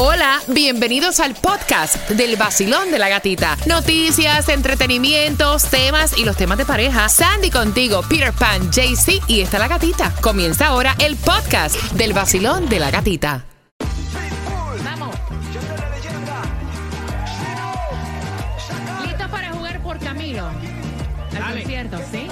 Hola, 0.00 0.40
bienvenidos 0.46 1.18
al 1.18 1.34
podcast 1.34 2.08
del 2.10 2.36
vacilón 2.36 2.92
de 2.92 3.00
la 3.00 3.08
gatita. 3.08 3.56
Noticias, 3.66 4.48
entretenimientos, 4.48 5.64
temas 5.64 6.16
y 6.16 6.24
los 6.24 6.36
temas 6.36 6.56
de 6.56 6.64
pareja. 6.64 7.08
Sandy 7.08 7.50
contigo, 7.50 8.02
Peter 8.08 8.32
Pan, 8.32 8.70
JC 8.70 9.20
y 9.26 9.40
está 9.40 9.58
la 9.58 9.66
gatita. 9.66 10.14
Comienza 10.20 10.68
ahora 10.68 10.94
el 11.00 11.16
podcast 11.16 11.74
del 11.94 12.12
vacilón 12.12 12.68
de 12.68 12.78
la 12.78 12.92
gatita. 12.92 13.44
Vamos. 14.84 15.16
¿Listos 19.04 19.28
para 19.32 19.50
jugar 19.50 19.82
por 19.82 19.98
Camilo? 19.98 20.46
Al 21.44 21.54
concierto, 21.54 21.98
¿sí? 22.12 22.27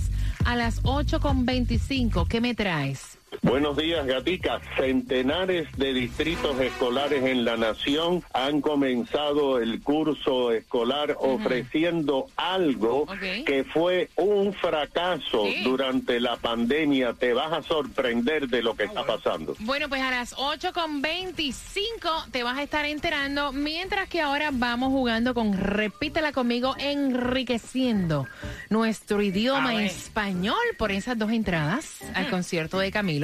a 0.46 0.56
las 0.56 0.84
8.25, 0.84 2.28
¿qué 2.28 2.42
me 2.42 2.54
traes? 2.56 3.17
Buenos 3.42 3.78
días, 3.78 4.06
Gatica. 4.06 4.60
Centenares 4.78 5.68
de 5.78 5.94
distritos 5.94 6.60
escolares 6.60 7.24
en 7.24 7.46
la 7.46 7.56
nación 7.58 8.24
han 8.34 8.62
comenzado 8.62 9.60
el 9.60 9.82
curso 9.82 10.52
escolar 10.52 11.16
ofreciendo 11.20 12.28
algo 12.36 13.06
que 13.46 13.64
fue 13.64 14.10
un 14.16 14.54
fracaso 14.54 15.46
Sí. 15.46 15.64
durante 15.64 16.20
la 16.20 16.38
pandemia. 16.38 17.14
Te 17.14 17.34
vas 17.34 17.52
a 17.54 17.62
sorprender 17.62 18.48
de 18.48 18.62
lo 18.64 18.76
que 18.76 18.86
está 18.86 19.06
pasando. 19.06 19.56
Bueno, 19.60 19.88
pues 19.90 20.02
a 20.02 20.12
las 20.12 20.34
8.25 20.36 22.26
te 22.32 22.44
vas 22.44 22.58
a 22.58 22.64
estar 22.64 22.86
enterando, 22.86 23.52
mientras 23.52 24.10
que 24.10 24.22
ahora 24.22 24.50
vamos 24.54 24.90
jugando 24.90 25.34
con 25.34 25.54
Repítela 25.54 26.32
conmigo, 26.32 26.76
enriqueciendo 26.80 28.26
nuestro 28.70 29.22
idioma 29.22 29.84
español 29.84 30.56
por 30.78 30.92
esas 30.92 31.18
dos 31.18 31.32
entradas 31.32 32.00
al 32.14 32.30
concierto 32.30 32.80
de 32.80 32.92
Camilo. 32.92 33.17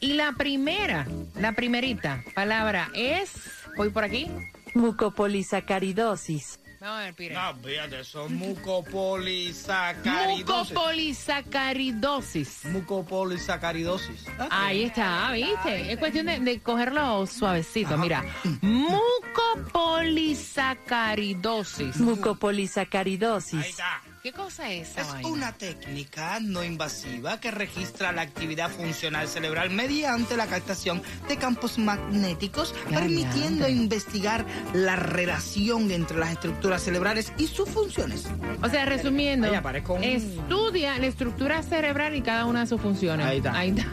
Y 0.00 0.14
la 0.14 0.32
primera, 0.32 1.06
la 1.36 1.52
primerita 1.52 2.24
palabra 2.34 2.90
es, 2.94 3.32
voy 3.76 3.90
por 3.90 4.02
aquí. 4.04 4.26
Mucopolisacaridosis. 4.74 6.58
Vamos 6.80 7.00
a 7.00 7.02
ver, 7.02 7.14
Pire. 7.14 7.34
No, 7.34 7.54
fíjate, 7.56 8.02
son 8.04 8.34
mucopolisacaridosis. 8.36 10.46
Mucopolisacaridosis. 10.46 12.64
Mucopolisacaridosis. 12.64 14.24
Ahí 14.50 14.84
está, 14.84 15.30
¿viste? 15.32 15.92
Es 15.92 15.98
cuestión 15.98 16.24
de, 16.26 16.40
de 16.40 16.60
cogerlo 16.60 17.26
suavecito. 17.26 17.98
Mira, 17.98 18.24
mucopolisacaridosis. 18.62 19.19
Ahí 20.98 21.92
Mucopolisacaridosis. 21.98 23.66
está. 23.66 24.02
¿Qué 24.22 24.32
cosa 24.32 24.70
es 24.70 24.90
esa 24.90 25.00
Es 25.00 25.08
vaina? 25.12 25.28
una 25.28 25.52
técnica 25.52 26.38
no 26.40 26.62
invasiva 26.62 27.40
que 27.40 27.50
registra 27.50 28.12
la 28.12 28.20
actividad 28.22 28.70
funcional 28.70 29.26
cerebral 29.28 29.70
mediante 29.70 30.36
la 30.36 30.46
captación 30.46 31.02
de 31.26 31.36
campos 31.38 31.78
magnéticos, 31.78 32.74
permitiendo 32.90 33.66
investigar 33.68 34.44
la 34.74 34.96
relación 34.96 35.90
entre 35.90 36.18
las 36.18 36.32
estructuras 36.32 36.82
cerebrales 36.82 37.32
y 37.38 37.46
sus 37.46 37.68
funciones. 37.70 38.26
O 38.62 38.68
sea, 38.68 38.84
resumiendo, 38.84 39.46
Ahí 39.48 39.54
aparezco 39.54 39.94
un- 39.94 40.04
estudia 40.04 40.98
la 40.98 41.06
estructura 41.06 41.62
cerebral 41.62 42.14
y 42.14 42.20
cada 42.20 42.44
una 42.44 42.60
de 42.60 42.66
sus 42.66 42.80
funciones. 42.80 43.24
Ahí 43.24 43.38
está. 43.38 43.54
Ahí 43.56 43.70
está. 43.70 43.86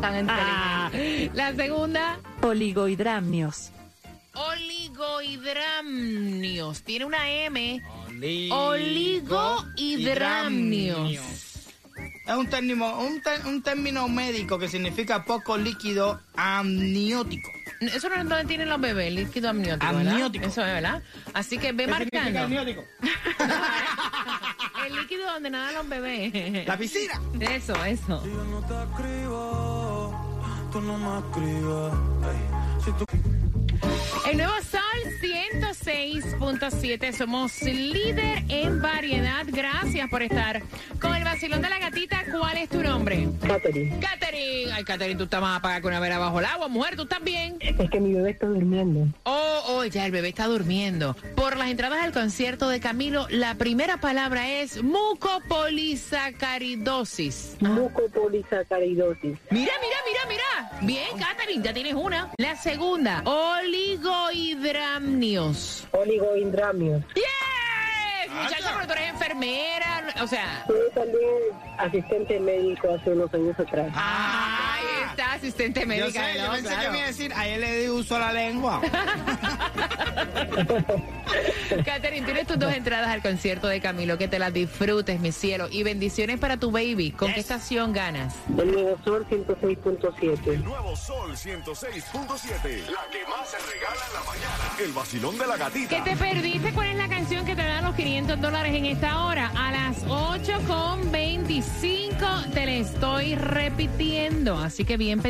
Tan 0.00 0.20
inteligente. 0.20 1.30
La 1.34 1.54
segunda, 1.54 2.18
Oligohidramnios. 2.40 3.72
Oligohidramnios. 4.34 6.82
Tiene 6.82 7.04
una 7.04 7.30
M. 7.30 7.80
Oligohidramnios. 8.50 8.52
Oligohidramnios. 8.52 11.36
Es 12.26 12.34
un 12.36 12.48
término, 12.48 12.98
un, 13.00 13.20
ter- 13.20 13.44
un 13.46 13.62
término 13.62 14.08
médico 14.08 14.58
que 14.58 14.68
significa 14.68 15.24
poco 15.24 15.56
líquido 15.58 16.20
amniótico. 16.36 17.50
Eso 17.80 18.08
no 18.08 18.14
es 18.16 18.28
donde 18.28 18.44
tienen 18.44 18.68
los 18.68 18.80
bebés, 18.80 19.12
líquido 19.12 19.50
amniótico, 19.50 19.92
¿verdad? 19.94 20.12
Amniótico. 20.12 20.46
Eso 20.46 20.60
es, 20.64 20.72
¿verdad? 20.74 21.02
Así 21.34 21.58
que 21.58 21.72
ve 21.72 21.86
¿Qué 21.86 21.92
significa 21.92 22.18
marcando. 22.22 22.42
amniótico? 22.44 22.84
El 24.86 24.96
líquido 24.96 25.26
donde 25.32 25.50
nadan 25.50 25.74
los 25.74 25.88
bebés. 25.88 26.66
La 26.66 26.76
piscina. 26.78 27.20
Eso, 27.40 27.84
eso. 27.84 28.24
Yo 28.24 28.44
no 28.44 28.60
te 28.66 28.74
escribo, 28.74 30.68
tú 30.72 30.80
no 30.80 30.96
me 30.98 31.18
escribes. 31.18 31.92
Ey, 32.30 32.38
si 32.84 32.92
tú 32.92 33.04
El 34.28 34.36
nuevo 34.36 34.52
Sol 34.70 34.80
106.7. 35.20 37.12
Somos 37.12 37.62
líder 37.62 38.42
en 38.48 38.80
variedad. 38.80 39.44
Gracias 39.46 40.08
por 40.08 40.22
estar 40.22 40.62
con 41.00 41.14
el 41.14 41.24
vacilón 41.24 41.60
de 41.62 41.68
la 41.68 41.78
gatita. 41.78 42.24
¿Cuál 42.30 42.58
es 42.58 42.68
tu 42.68 42.82
nombre? 42.82 43.28
Catherine, 43.40 43.98
Catherine. 44.00 44.72
Ay, 44.72 44.84
Catherine, 44.84 45.16
tú 45.18 45.24
estás 45.24 45.40
más 45.40 45.58
apagada 45.58 45.80
que 45.80 45.86
una 45.88 45.98
vera 46.00 46.18
bajo 46.18 46.38
el 46.38 46.44
agua. 46.44 46.68
Mujer, 46.68 46.96
¿tú 46.96 47.02
estás 47.02 47.22
bien? 47.24 47.56
es 47.60 47.90
que 47.90 48.00
mi 48.00 48.14
bebé 48.14 48.30
está 48.30 48.46
durmiendo. 48.46 49.06
Oh, 49.24 49.62
oh, 49.68 49.84
ya 49.84 50.06
el 50.06 50.12
bebé 50.12 50.28
está 50.28 50.46
durmiendo. 50.46 51.16
Por 51.34 51.56
las 51.56 51.68
entradas 51.68 52.02
al 52.02 52.12
concierto 52.12 52.68
de 52.68 52.78
Camilo, 52.80 53.26
la 53.30 53.54
primera 53.56 53.98
palabra 54.00 54.48
es 54.50 54.82
mucopolisacaridosis. 54.82 57.56
Mucopolisacaridosis. 57.60 59.38
Mira, 59.50 59.72
mira, 59.80 59.80
mira, 59.80 59.96
mira. 60.06 60.09
Bien, 60.82 61.16
Catherine, 61.18 61.62
ya 61.62 61.72
tienes 61.74 61.92
una. 61.94 62.30
La 62.38 62.56
segunda, 62.56 63.22
oligohidramnios. 63.24 65.86
Oligoindramios. 65.92 67.02
¡Yeah! 67.14 67.22
Muchacha, 68.34 68.72
pero 68.74 68.86
tú 68.86 68.92
eres 68.92 69.10
enfermera. 69.10 70.04
O 70.22 70.26
sea, 70.26 70.64
Soy 70.66 70.78
también 70.94 71.20
asistente 71.78 72.38
médico 72.40 72.94
hace 72.94 73.10
unos 73.10 73.32
años 73.34 73.58
atrás. 73.58 73.90
ahí 73.94 74.84
asistente 75.40 75.80
Yo 75.80 75.86
médica. 75.86 76.24
sé, 76.26 76.34
yo 76.38 76.46
¿no? 76.46 76.52
pensé 76.52 76.68
que 76.68 76.76
me 76.90 76.96
iba 76.98 77.04
a 77.04 77.08
decir, 77.08 77.32
a 77.34 77.48
él 77.48 77.60
le 77.62 77.80
di 77.80 77.88
uso 77.88 78.14
a 78.16 78.18
la 78.20 78.32
lengua. 78.32 78.80
Catherine, 81.84 82.24
tienes 82.26 82.46
tus 82.46 82.58
dos 82.58 82.72
entradas 82.72 83.08
al 83.08 83.20
concierto 83.22 83.68
de 83.68 83.80
Camilo. 83.80 84.18
Que 84.18 84.28
te 84.28 84.38
las 84.38 84.52
disfrutes, 84.52 85.18
mi 85.20 85.32
cielo. 85.32 85.68
Y 85.70 85.82
bendiciones 85.82 86.38
para 86.38 86.56
tu 86.58 86.70
baby. 86.70 87.12
¿Con 87.12 87.32
qué 87.32 87.40
estación 87.40 87.92
ganas? 87.92 88.34
El 88.58 88.72
nuevo 88.72 88.98
sol 89.04 89.26
106.7. 89.30 90.62
Nuevo 90.62 90.94
Sol 90.96 91.32
106.7. 91.32 92.90
La 92.90 93.06
que 93.10 93.24
más 93.28 93.48
se 93.48 93.56
regala 93.58 94.00
en 94.06 94.14
la 94.14 94.22
mañana. 94.26 94.72
El 94.84 94.92
vacilón 94.92 95.38
de 95.38 95.46
la 95.46 95.56
gatita. 95.56 95.88
¿Qué 95.88 96.02
te 96.10 96.16
perdiste? 96.16 96.72
¿Cuál 96.72 96.88
es 96.90 96.96
la 96.96 97.08
canción 97.08 97.44
que 97.46 97.54
te 97.56 97.62
da 97.62 97.80
los 97.80 97.94
500 97.94 98.40
dólares 98.40 98.74
en 98.74 98.86
esta 98.86 99.24
hora? 99.24 99.52
A 99.56 99.70
las 99.70 100.04
8.25 100.06 102.50
te 102.52 102.66
la 102.66 102.72
estoy 102.72 103.36
repitiendo. 103.36 104.58
Así 104.58 104.84
que 104.84 104.96
bien 104.96 105.20
pendiente 105.20 105.29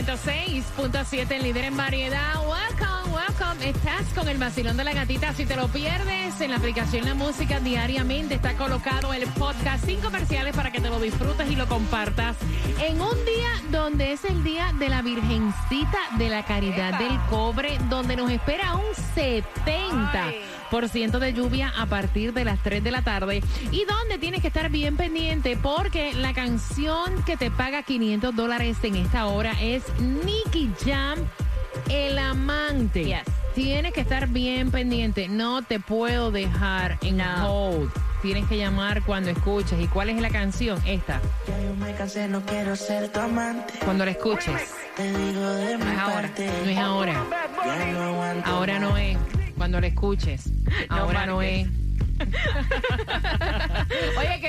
106.7, 0.00 1.30
el 1.30 1.42
líder 1.42 1.66
en 1.66 1.76
variedad. 1.76 2.36
Welcome, 2.36 3.14
welcome. 3.14 3.68
Estás 3.68 4.06
con 4.14 4.28
el 4.28 4.38
vacilón 4.38 4.78
de 4.78 4.84
la 4.84 4.94
gatita. 4.94 5.34
Si 5.34 5.44
te 5.44 5.56
lo 5.56 5.68
pierdes, 5.68 6.40
en 6.40 6.52
la 6.52 6.56
aplicación 6.56 7.04
La 7.04 7.12
Música 7.12 7.60
diariamente 7.60 8.36
está 8.36 8.54
colocado 8.54 9.12
el 9.12 9.26
podcast 9.26 9.84
sin 9.84 10.00
comerciales 10.00 10.56
para 10.56 10.72
que 10.72 10.80
te 10.80 10.88
lo 10.88 10.98
disfrutes 11.00 11.50
y 11.50 11.54
lo 11.54 11.68
compartas. 11.68 12.36
En 12.80 12.98
un 12.98 13.24
día 13.26 13.50
donde 13.70 14.12
es 14.12 14.24
el 14.24 14.42
día 14.42 14.72
de 14.78 14.88
la 14.88 15.02
Virgencita 15.02 15.98
de 16.16 16.30
la 16.30 16.46
Caridad 16.46 16.98
del 16.98 17.18
Cobre, 17.28 17.76
donde 17.90 18.16
nos 18.16 18.30
espera 18.30 18.76
un 18.76 18.94
70 19.14 20.32
por 20.70 20.88
ciento 20.88 21.18
de 21.18 21.32
lluvia 21.32 21.72
a 21.76 21.86
partir 21.86 22.32
de 22.32 22.44
las 22.44 22.62
3 22.62 22.82
de 22.82 22.90
la 22.90 23.02
tarde 23.02 23.42
y 23.72 23.84
donde 23.84 24.18
tienes 24.18 24.40
que 24.40 24.48
estar 24.48 24.70
bien 24.70 24.96
pendiente 24.96 25.58
porque 25.60 26.14
la 26.14 26.32
canción 26.32 27.22
que 27.24 27.36
te 27.36 27.50
paga 27.50 27.82
500 27.82 28.34
dólares 28.34 28.76
en 28.84 28.94
esta 28.94 29.26
hora 29.26 29.52
es 29.60 29.82
Nicky 29.98 30.70
Jam, 30.84 31.18
El 31.88 32.18
Amante. 32.18 33.22
Tienes 33.54 33.92
que 33.92 34.00
estar 34.00 34.28
bien 34.28 34.70
pendiente, 34.70 35.28
no 35.28 35.62
te 35.62 35.80
puedo 35.80 36.30
dejar 36.30 36.98
en 37.02 37.20
hold. 37.20 37.90
Tienes 38.22 38.46
que 38.46 38.58
llamar 38.58 39.02
cuando 39.02 39.30
escuches. 39.30 39.80
¿Y 39.80 39.86
cuál 39.88 40.10
es 40.10 40.20
la 40.20 40.28
canción? 40.28 40.80
Esta. 40.86 41.20
Ya 41.48 41.60
yo 41.62 41.74
me 41.74 41.92
cansé, 41.94 42.28
no 42.28 42.42
quiero 42.42 42.76
ser 42.76 43.08
tu 43.10 43.18
amante. 43.18 43.74
Cuando 43.84 44.04
la 44.04 44.10
escuches. 44.12 44.74
Te 44.96 45.04
digo 45.10 45.40
de 45.54 45.78
No 45.78 45.84
mi 45.86 45.90
es 45.92 45.98
ahora. 45.98 46.14
parte. 46.22 46.46
No 46.64 46.70
es 46.70 46.78
ahora. 46.78 47.12
Ya 47.64 47.86
no 47.92 48.42
Ahora 48.44 48.72
más. 48.74 48.82
no 48.82 48.96
es. 48.98 49.18
Cuando 49.56 49.80
la 49.80 49.86
escuches. 49.86 50.50
Ahora 50.90 51.26
no 51.26 51.40
es. 51.42 51.66
Oye, 54.18 54.40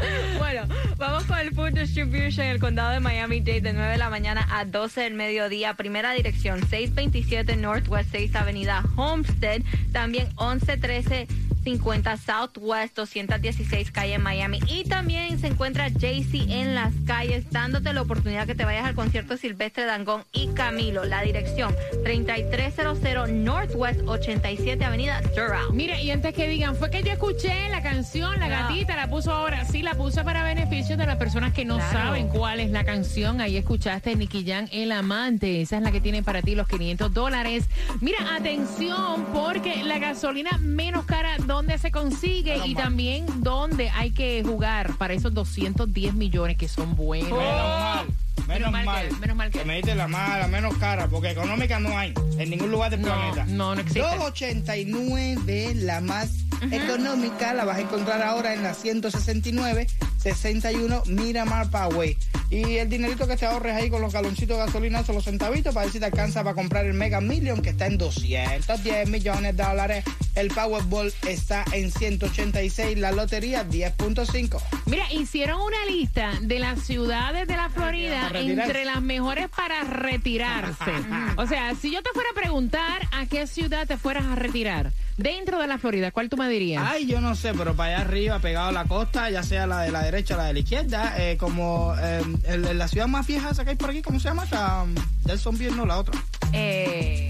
bueno, 0.38 0.62
vamos 0.96 1.24
con 1.24 1.38
el 1.38 1.54
Food 1.54 1.72
Distribution 1.72 2.46
en 2.46 2.52
el 2.52 2.60
condado 2.60 2.92
de 2.92 3.00
Miami-Dade 3.00 3.60
de 3.60 3.72
9 3.72 3.92
de 3.92 3.98
la 3.98 4.10
mañana 4.10 4.46
a 4.50 4.64
12 4.64 5.00
del 5.02 5.14
mediodía. 5.14 5.74
Primera 5.74 6.12
dirección, 6.12 6.60
627 6.60 7.56
Northwest 7.56 8.10
6 8.12 8.34
Avenida 8.36 8.84
Homestead. 8.96 9.62
También 9.92 10.28
1113 10.38 11.26
50 11.70 12.16
Southwest 12.18 12.94
216 12.94 13.90
calle 13.90 14.18
Miami. 14.18 14.60
Y 14.68 14.84
también 14.84 15.36
se 15.40 15.48
encuentra 15.48 15.88
JC 15.88 16.48
en 16.48 16.76
las 16.76 16.92
calles, 17.08 17.50
dándote 17.50 17.92
la 17.92 18.02
oportunidad 18.02 18.46
que 18.46 18.54
te 18.54 18.64
vayas 18.64 18.84
al 18.84 18.94
concierto 18.94 19.36
Silvestre 19.36 19.84
Dangón 19.84 20.22
y 20.32 20.46
Camilo. 20.54 21.04
La 21.04 21.22
dirección 21.22 21.74
3300 22.04 23.30
Northwest 23.30 24.00
87 24.06 24.84
Avenida 24.84 25.20
Durham. 25.34 25.74
Mire, 25.74 26.00
y 26.04 26.12
antes 26.12 26.34
que 26.34 26.46
digan, 26.46 26.76
fue 26.76 26.88
que 26.88 27.02
yo 27.02 27.10
escuché 27.10 27.68
la 27.68 27.82
canción, 27.82 28.38
la 28.38 28.46
No. 28.48 28.68
gatita, 28.68 28.94
la 28.94 29.10
puso 29.10 29.32
ahora. 29.32 29.64
Sí, 29.64 29.82
la 29.82 29.94
puse 29.94 30.22
para 30.22 30.44
beneficio 30.44 30.96
de 30.96 31.04
las 31.06 31.16
personas 31.16 31.52
que 31.52 31.64
no 31.64 31.78
Claro. 31.78 31.98
saben 31.98 32.28
cuál 32.28 32.60
es 32.60 32.70
la 32.70 32.84
canción. 32.84 33.40
Ahí 33.40 33.56
escuchaste 33.56 34.14
Nicky 34.14 34.44
Jam, 34.46 34.68
El 34.70 34.92
Amante. 34.92 35.60
Esa 35.62 35.78
es 35.78 35.82
la 35.82 35.90
que 35.90 36.00
tiene 36.00 36.22
para 36.22 36.42
ti 36.42 36.54
los 36.54 36.68
500 36.68 37.12
dólares. 37.12 37.64
Mira, 38.00 38.18
atención, 38.36 39.24
porque 39.34 39.82
la 39.82 39.98
gasolina 39.98 40.56
menos 40.60 41.06
cara, 41.06 41.36
¿dónde 41.56 41.78
se 41.78 41.90
consigue? 41.90 42.58
y 42.66 42.74
también 42.74 43.24
dónde 43.42 43.88
hay 43.90 44.10
que 44.10 44.42
jugar 44.44 44.94
para 44.98 45.14
esos 45.14 45.32
210 45.32 46.12
millones 46.12 46.58
que 46.58 46.68
son 46.68 46.94
buenos. 46.94 47.30
Menos 47.30 47.50
mal. 47.50 48.06
Menos 48.46 48.70
mal 48.72 48.84
mal. 48.84 49.08
que- 49.08 49.14
menos 49.16 49.36
mal 49.36 49.50
que- 49.50 49.64
me 49.64 49.76
diste 49.76 49.94
la 49.94 50.06
mala, 50.06 50.46
menos 50.48 50.76
cara, 50.76 51.08
porque 51.08 51.30
económica 51.30 51.80
no 51.80 51.96
hay 51.98 52.12
en 52.38 52.50
ningún 52.50 52.70
lugar 52.70 52.90
del 52.90 53.00
No, 53.00 53.06
planeta. 53.08 53.44
no, 53.48 53.74
no 53.74 53.80
existe. 53.80 54.00
289, 54.00 55.74
la 55.76 56.00
más 56.02 56.30
económica, 56.70 57.54
la 57.54 57.64
vas 57.64 57.78
a 57.78 57.80
encontrar 57.80 58.22
ahora 58.22 58.52
en 58.54 58.62
la 58.62 58.74
169, 58.74 59.86
61 60.18 61.02
Miramar 61.06 61.70
Parkway. 61.70 62.16
Y 62.50 62.76
el 62.76 62.88
dinerito 62.88 63.26
que 63.26 63.36
te 63.36 63.44
ahorres 63.44 63.74
ahí 63.74 63.90
con 63.90 64.00
los 64.00 64.12
galoncitos 64.12 64.56
de 64.56 64.66
gasolina, 64.66 65.04
son 65.04 65.16
los 65.16 65.24
centavitos, 65.24 65.74
para 65.74 65.86
ver 65.86 65.92
si 65.92 65.98
te 65.98 66.06
alcanza 66.06 66.44
para 66.44 66.54
comprar 66.54 66.86
el 66.86 66.94
Mega 66.94 67.20
Million, 67.20 67.60
que 67.60 67.70
está 67.70 67.86
en 67.86 67.98
210 67.98 69.08
millones 69.08 69.56
de 69.56 69.64
dólares. 69.64 70.04
El 70.36 70.48
Powerball 70.48 71.12
está 71.26 71.64
en 71.72 71.90
186, 71.90 72.98
la 72.98 73.10
lotería 73.10 73.66
10.5. 73.66 74.60
Mira, 74.86 75.10
hicieron 75.12 75.60
una 75.60 75.84
lista 75.90 76.32
de 76.42 76.58
las 76.58 76.80
ciudades 76.82 77.48
de 77.48 77.56
la 77.56 77.70
Florida 77.70 78.30
entre 78.34 78.84
las 78.84 79.02
mejores 79.02 79.48
para 79.48 79.82
retirarse. 79.82 80.92
o 81.36 81.46
sea, 81.46 81.74
si 81.74 81.90
yo 81.90 82.02
te 82.02 82.10
fuera 82.10 82.30
a 82.30 82.34
preguntar 82.40 83.08
a 83.12 83.26
qué 83.26 83.46
ciudad 83.46 83.86
te 83.86 83.96
fueras 83.96 84.26
a 84.26 84.34
retirar 84.34 84.92
dentro 85.16 85.58
de 85.58 85.66
la 85.66 85.78
Florida, 85.78 86.10
¿cuál 86.10 86.28
tú 86.28 86.36
me 86.36 86.48
dirías? 86.48 86.82
Ay, 86.86 87.06
yo 87.06 87.20
no 87.20 87.34
sé, 87.34 87.54
pero 87.54 87.74
para 87.74 87.96
allá 87.96 88.06
arriba, 88.06 88.38
pegado 88.38 88.68
a 88.68 88.72
la 88.72 88.84
costa, 88.84 89.30
ya 89.30 89.42
sea 89.42 89.66
la 89.66 89.80
de 89.80 89.90
la 89.90 90.02
derecha 90.02 90.34
o 90.34 90.38
la 90.38 90.44
de 90.44 90.52
la 90.52 90.58
izquierda, 90.58 91.14
eh, 91.16 91.36
como 91.36 91.94
eh, 91.98 92.22
el- 92.44 92.78
la 92.78 92.88
ciudad 92.88 93.06
más 93.06 93.26
vieja 93.26 93.50
esa 93.50 93.64
que 93.64 93.70
hay 93.70 93.76
por 93.76 93.90
aquí, 93.90 94.02
¿cómo 94.02 94.18
se 94.20 94.28
llama? 94.28 94.44
Esa, 94.44 94.82
um, 94.82 94.94
Jacksonville, 95.24 95.74
no, 95.76 95.86
la 95.86 95.98
otra. 95.98 96.14
Eh, 96.52 97.28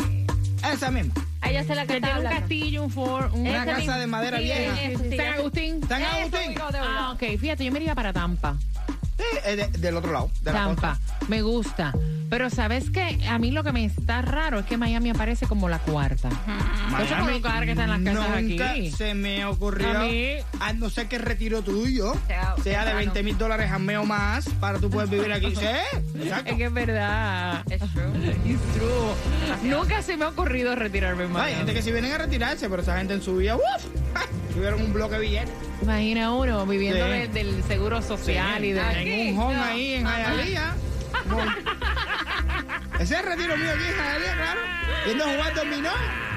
Esa 0.72 0.90
misma. 0.90 1.14
ahí 1.40 1.54
ya 1.54 1.64
sé 1.64 1.74
la 1.74 1.86
que 1.86 2.00
tiene 2.00 2.18
un 2.20 2.24
castillo, 2.24 2.82
un 2.84 2.90
fort, 2.90 3.32
un- 3.34 3.46
Una 3.46 3.64
casa 3.64 3.78
mismo. 3.78 3.94
de 3.94 4.06
madera 4.06 4.38
Sí, 4.38 4.44
vieja. 4.44 4.76
sí, 4.76 5.16
San. 5.16 5.26
Agustín. 5.34 5.80
San 5.88 6.02
Agustín. 6.02 6.54
Ah, 6.82 7.12
ok, 7.14 7.38
fíjate, 7.38 7.64
yo 7.64 7.72
me 7.72 7.78
iría 7.78 7.94
para 7.94 8.12
Tampa. 8.12 8.56
Sí, 9.16 9.24
eh, 9.46 9.56
de- 9.56 9.78
del 9.78 9.96
otro 9.96 10.12
lado, 10.12 10.30
de 10.42 10.52
la 10.52 10.58
Tampa, 10.64 10.98
costa. 10.98 11.26
me 11.28 11.42
gusta. 11.42 11.92
Pero 12.28 12.50
¿sabes 12.50 12.90
qué? 12.90 13.20
A 13.28 13.38
mí 13.38 13.50
lo 13.52 13.62
que 13.62 13.70
me 13.72 13.84
está 13.84 14.20
raro 14.20 14.58
es 14.58 14.66
que 14.66 14.76
Miami 14.76 15.10
aparece 15.10 15.46
como 15.46 15.68
la 15.68 15.78
cuarta. 15.78 16.28
Eso 16.28 17.02
es 17.04 17.10
como 17.12 17.24
un 17.26 17.32
lugar 17.34 17.64
que 17.64 17.70
está 17.70 17.84
en 17.84 17.90
las 17.90 18.00
casas 18.16 18.42
nunca 18.42 18.70
aquí. 18.72 18.90
se 18.90 19.14
me 19.14 19.44
ocurrió, 19.44 19.90
A 19.98 20.02
mí- 20.02 20.34
a 20.60 20.72
no 20.72 20.90
ser 20.90 21.06
que 21.08 21.16
el 21.16 21.22
retiro 21.22 21.62
tuyo 21.62 22.14
Sea- 22.26 22.54
sea 22.62 22.80
de 22.80 22.90
temprano. 22.90 22.96
20 22.96 23.22
mil 23.22 23.38
dólares 23.38 23.70
mes 23.80 23.98
o 23.98 24.04
más 24.04 24.48
para 24.60 24.78
tú 24.78 24.90
poder 24.90 25.08
vivir 25.08 25.32
aquí. 25.32 25.54
Sí, 25.56 26.22
exacto. 26.22 26.50
Es 26.50 26.56
que 26.56 26.64
es 26.64 26.72
verdad. 26.72 27.62
Es 27.70 27.78
true. 27.92 28.36
It's 28.44 28.60
true. 28.74 29.68
Nunca 29.70 30.02
se 30.02 30.16
me 30.16 30.24
ha 30.24 30.28
ocurrido 30.28 30.74
retirarme 30.74 31.24
en 31.24 31.32
No, 31.32 31.38
hay 31.38 31.44
Miami. 31.52 31.56
gente 31.58 31.74
que 31.74 31.82
si 31.82 31.92
vienen 31.92 32.12
a 32.12 32.18
retirarse, 32.18 32.68
pero 32.68 32.82
esa 32.82 32.96
gente 32.98 33.14
en 33.14 33.22
su 33.22 33.36
vida, 33.36 33.54
¡uf! 33.56 33.62
¡ay! 34.14 34.26
Tuvieron 34.52 34.82
un 34.82 34.92
bloque 34.92 35.14
de 35.14 35.20
billetes. 35.20 35.50
Imagina 35.82 36.32
uno 36.32 36.66
viviendo 36.66 37.04
Sí. 37.04 37.10
de- 37.12 37.28
del 37.28 37.62
seguro 37.64 38.02
social 38.02 38.64
y 38.64 38.72
de... 38.72 38.80
en 38.80 39.34
un 39.36 39.40
home 39.42 39.54
no. 39.56 39.62
ahí 39.64 39.92
en 39.94 40.06
Hialeah. 40.06 40.74
Ese 42.98 43.14
es 43.14 43.20
el 43.20 43.26
retiro 43.26 43.56
mío 43.58 43.70
aquí 43.74 43.84
en 43.84 43.94
Hialeah, 43.94 44.34
claro. 44.36 44.60
Yendo 45.06 45.24
a 45.24 45.28
jugar 45.28 45.54
dominó. 45.54 45.90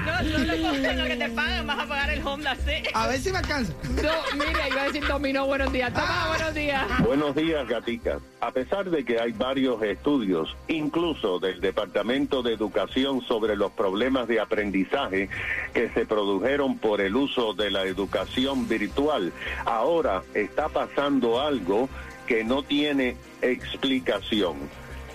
No, 0.04 0.22
no 0.22 0.38
le 0.38 0.62
cogen 0.62 0.98
lo 0.98 1.04
que 1.04 1.16
te 1.16 1.28
pagan, 1.30 1.66
vas 1.66 1.78
a 1.78 1.86
pagar 1.86 2.10
el 2.10 2.26
Honda 2.26 2.54
C. 2.56 2.82
A 2.94 3.06
ver 3.06 3.18
si 3.18 3.32
me 3.32 3.38
alcanza. 3.38 3.72
No, 4.02 4.12
mira, 4.34 4.68
iba 4.68 4.82
a 4.82 4.84
decir 4.86 5.06
dominó, 5.06 5.46
buenos 5.46 5.72
días. 5.72 5.92
Toma, 5.92 6.28
buenos 6.28 6.54
días. 6.54 6.86
Buenos 7.02 7.34
días, 7.34 7.66
gatica. 7.66 8.18
A 8.40 8.50
pesar 8.50 8.90
de 8.90 9.04
que 9.04 9.20
hay 9.20 9.32
varios 9.32 9.82
estudios, 9.82 10.54
incluso 10.68 11.38
del 11.38 11.60
Departamento 11.60 12.42
de 12.42 12.52
Educación 12.52 13.22
sobre 13.22 13.56
los 13.56 13.72
problemas 13.72 14.28
de 14.28 14.40
aprendizaje 14.40 15.30
que 15.72 15.88
se 15.90 16.04
produjeron 16.04 16.78
por 16.78 17.00
el 17.00 17.16
uso 17.16 17.54
de 17.54 17.70
la 17.70 17.84
educación 17.84 18.68
virtual, 18.68 19.32
ahora 19.64 20.22
está 20.34 20.68
pasando 20.68 21.40
algo 21.40 21.88
que 22.26 22.44
no 22.44 22.62
tiene 22.62 23.16
explicación. 23.42 24.56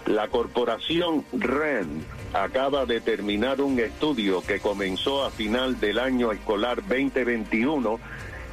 La 0.06 0.28
corporación 0.28 1.26
REN 1.34 2.06
acaba 2.34 2.86
de 2.86 3.02
terminar 3.02 3.60
un 3.62 3.80
estudio 3.80 4.42
que 4.42 4.60
comenzó 4.60 5.26
a 5.26 5.32
final 5.32 5.80
del 5.80 5.98
año 5.98 6.32
escolar 6.32 6.82
2021 6.88 8.00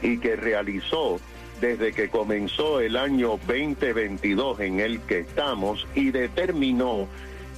y 0.00 0.18
que 0.18 0.36
realizó 0.36 1.20
desde 1.60 1.92
que 1.92 2.08
comenzó 2.08 2.80
el 2.80 2.96
año 2.96 3.38
2022 3.46 4.60
en 4.60 4.80
el 4.80 5.00
que 5.02 5.20
estamos 5.20 5.86
y 5.94 6.10
determinó 6.10 7.06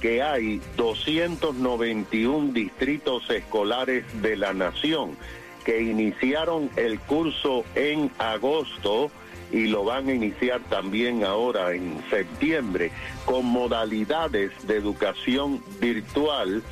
que 0.01 0.21
hay 0.21 0.61
291 0.75 2.53
distritos 2.53 3.29
escolares 3.29 4.03
de 4.21 4.35
la 4.35 4.53
nación 4.53 5.17
que 5.63 5.81
iniciaron 5.81 6.69
el 6.75 6.99
curso 6.99 7.63
en 7.73 8.11
agosto 8.19 9.09
y 9.51 9.67
lo 9.67 9.83
van 9.83 10.09
a 10.09 10.13
iniciar 10.13 10.61
también 10.69 11.23
ahora 11.23 11.73
en 11.73 12.03
septiembre 12.09 12.91
con 13.25 13.45
modalidades 13.45 14.51
de 14.67 14.77
educación 14.77 15.63
virtual 15.79 16.63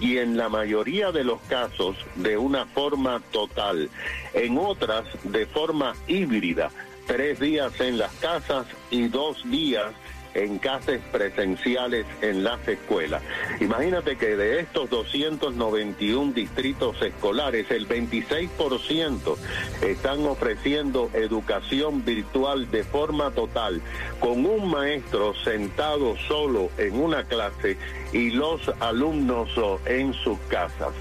y 0.00 0.18
en 0.18 0.36
la 0.36 0.48
mayoría 0.48 1.12
de 1.12 1.24
los 1.24 1.40
casos 1.42 1.96
de 2.16 2.36
una 2.36 2.66
forma 2.66 3.20
total, 3.32 3.90
en 4.34 4.58
otras 4.58 5.04
de 5.24 5.46
forma 5.46 5.94
híbrida, 6.06 6.70
tres 7.06 7.40
días 7.40 7.80
en 7.80 7.98
las 7.98 8.12
casas 8.14 8.66
y 8.90 9.08
dos 9.08 9.42
días 9.50 9.92
en 10.34 10.58
clases 10.58 11.00
presenciales 11.10 12.06
en 12.22 12.44
las 12.44 12.66
escuelas. 12.66 13.22
Imagínate 13.60 14.16
que 14.16 14.36
de 14.36 14.60
estos 14.60 14.90
291 14.90 16.32
distritos 16.32 17.00
escolares, 17.02 17.70
el 17.70 17.88
26% 17.88 19.36
están 19.82 20.26
ofreciendo 20.26 21.10
educación 21.12 22.04
virtual 22.04 22.70
de 22.70 22.84
forma 22.84 23.30
total, 23.30 23.80
con 24.20 24.44
un 24.44 24.70
maestro 24.70 25.34
sentado 25.44 26.16
solo 26.28 26.70
en 26.78 27.00
una 27.00 27.24
clase 27.24 27.76
y 28.12 28.30
los 28.30 28.60
alumnos 28.80 29.48
en 29.86 30.12
sus 30.14 30.38
casas. 30.48 30.92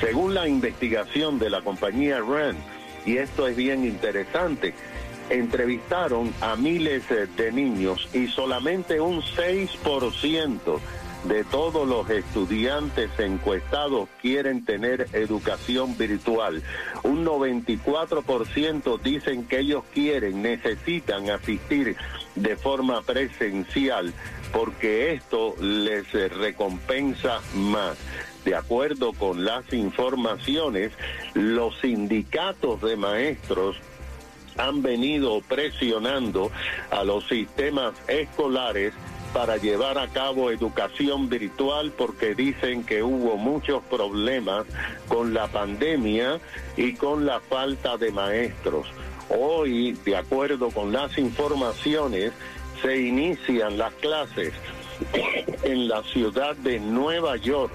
Según 0.00 0.34
la 0.34 0.48
investigación 0.48 1.38
de 1.38 1.50
la 1.50 1.62
compañía 1.62 2.20
RAND, 2.20 2.58
y 3.04 3.16
esto 3.16 3.46
es 3.46 3.56
bien 3.56 3.84
interesante, 3.84 4.74
entrevistaron 5.30 6.32
a 6.40 6.56
miles 6.56 7.10
eh, 7.10 7.26
de 7.36 7.52
niños 7.52 8.08
y 8.12 8.28
solamente 8.28 9.00
un 9.00 9.22
6% 9.22 10.80
de 11.24 11.44
todos 11.44 11.86
los 11.86 12.10
estudiantes 12.10 13.10
encuestados 13.18 14.08
quieren 14.20 14.64
tener 14.64 15.06
educación 15.12 15.96
virtual. 15.96 16.62
Un 17.04 17.24
94% 17.24 19.00
dicen 19.00 19.44
que 19.44 19.60
ellos 19.60 19.84
quieren, 19.94 20.42
necesitan 20.42 21.30
asistir 21.30 21.96
de 22.34 22.56
forma 22.56 23.02
presencial 23.02 24.12
porque 24.52 25.14
esto 25.14 25.54
les 25.60 26.12
eh, 26.14 26.28
recompensa 26.28 27.40
más. 27.54 27.96
De 28.44 28.56
acuerdo 28.56 29.12
con 29.12 29.44
las 29.44 29.72
informaciones, 29.72 30.92
los 31.34 31.78
sindicatos 31.78 32.82
de 32.82 32.96
maestros 32.96 33.76
han 34.56 34.82
venido 34.82 35.40
presionando 35.42 36.50
a 36.90 37.04
los 37.04 37.26
sistemas 37.28 37.94
escolares 38.08 38.92
para 39.32 39.56
llevar 39.56 39.98
a 39.98 40.08
cabo 40.08 40.50
educación 40.50 41.28
virtual 41.28 41.92
porque 41.96 42.34
dicen 42.34 42.84
que 42.84 43.02
hubo 43.02 43.36
muchos 43.36 43.82
problemas 43.84 44.66
con 45.08 45.32
la 45.32 45.48
pandemia 45.48 46.38
y 46.76 46.94
con 46.94 47.24
la 47.24 47.40
falta 47.40 47.96
de 47.96 48.12
maestros. 48.12 48.86
Hoy, 49.30 49.92
de 50.04 50.16
acuerdo 50.16 50.70
con 50.70 50.92
las 50.92 51.16
informaciones, 51.16 52.32
se 52.82 53.00
inician 53.00 53.78
las 53.78 53.94
clases 53.94 54.52
en 55.62 55.88
la 55.88 56.02
ciudad 56.02 56.54
de 56.56 56.78
Nueva 56.78 57.36
York, 57.36 57.72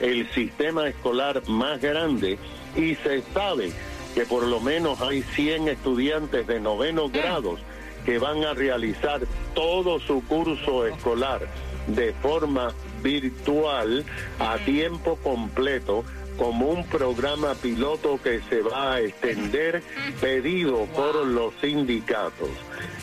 el 0.00 0.28
sistema 0.32 0.88
escolar 0.88 1.46
más 1.48 1.80
grande, 1.80 2.38
y 2.76 2.96
se 2.96 3.22
sabe 3.32 3.72
que 4.16 4.24
por 4.24 4.44
lo 4.44 4.60
menos 4.60 5.02
hay 5.02 5.20
100 5.20 5.68
estudiantes 5.68 6.46
de 6.46 6.58
novenos 6.58 7.12
grados 7.12 7.60
que 8.06 8.18
van 8.18 8.44
a 8.44 8.54
realizar 8.54 9.20
todo 9.54 10.00
su 10.00 10.24
curso 10.24 10.86
escolar 10.86 11.46
de 11.86 12.14
forma 12.14 12.72
virtual 13.02 14.06
a 14.38 14.56
tiempo 14.64 15.16
completo 15.16 16.02
como 16.38 16.70
un 16.70 16.86
programa 16.86 17.54
piloto 17.56 18.18
que 18.22 18.40
se 18.48 18.62
va 18.62 18.94
a 18.94 19.00
extender 19.02 19.82
pedido 20.18 20.86
por 20.86 21.26
los 21.26 21.52
sindicatos. 21.60 22.48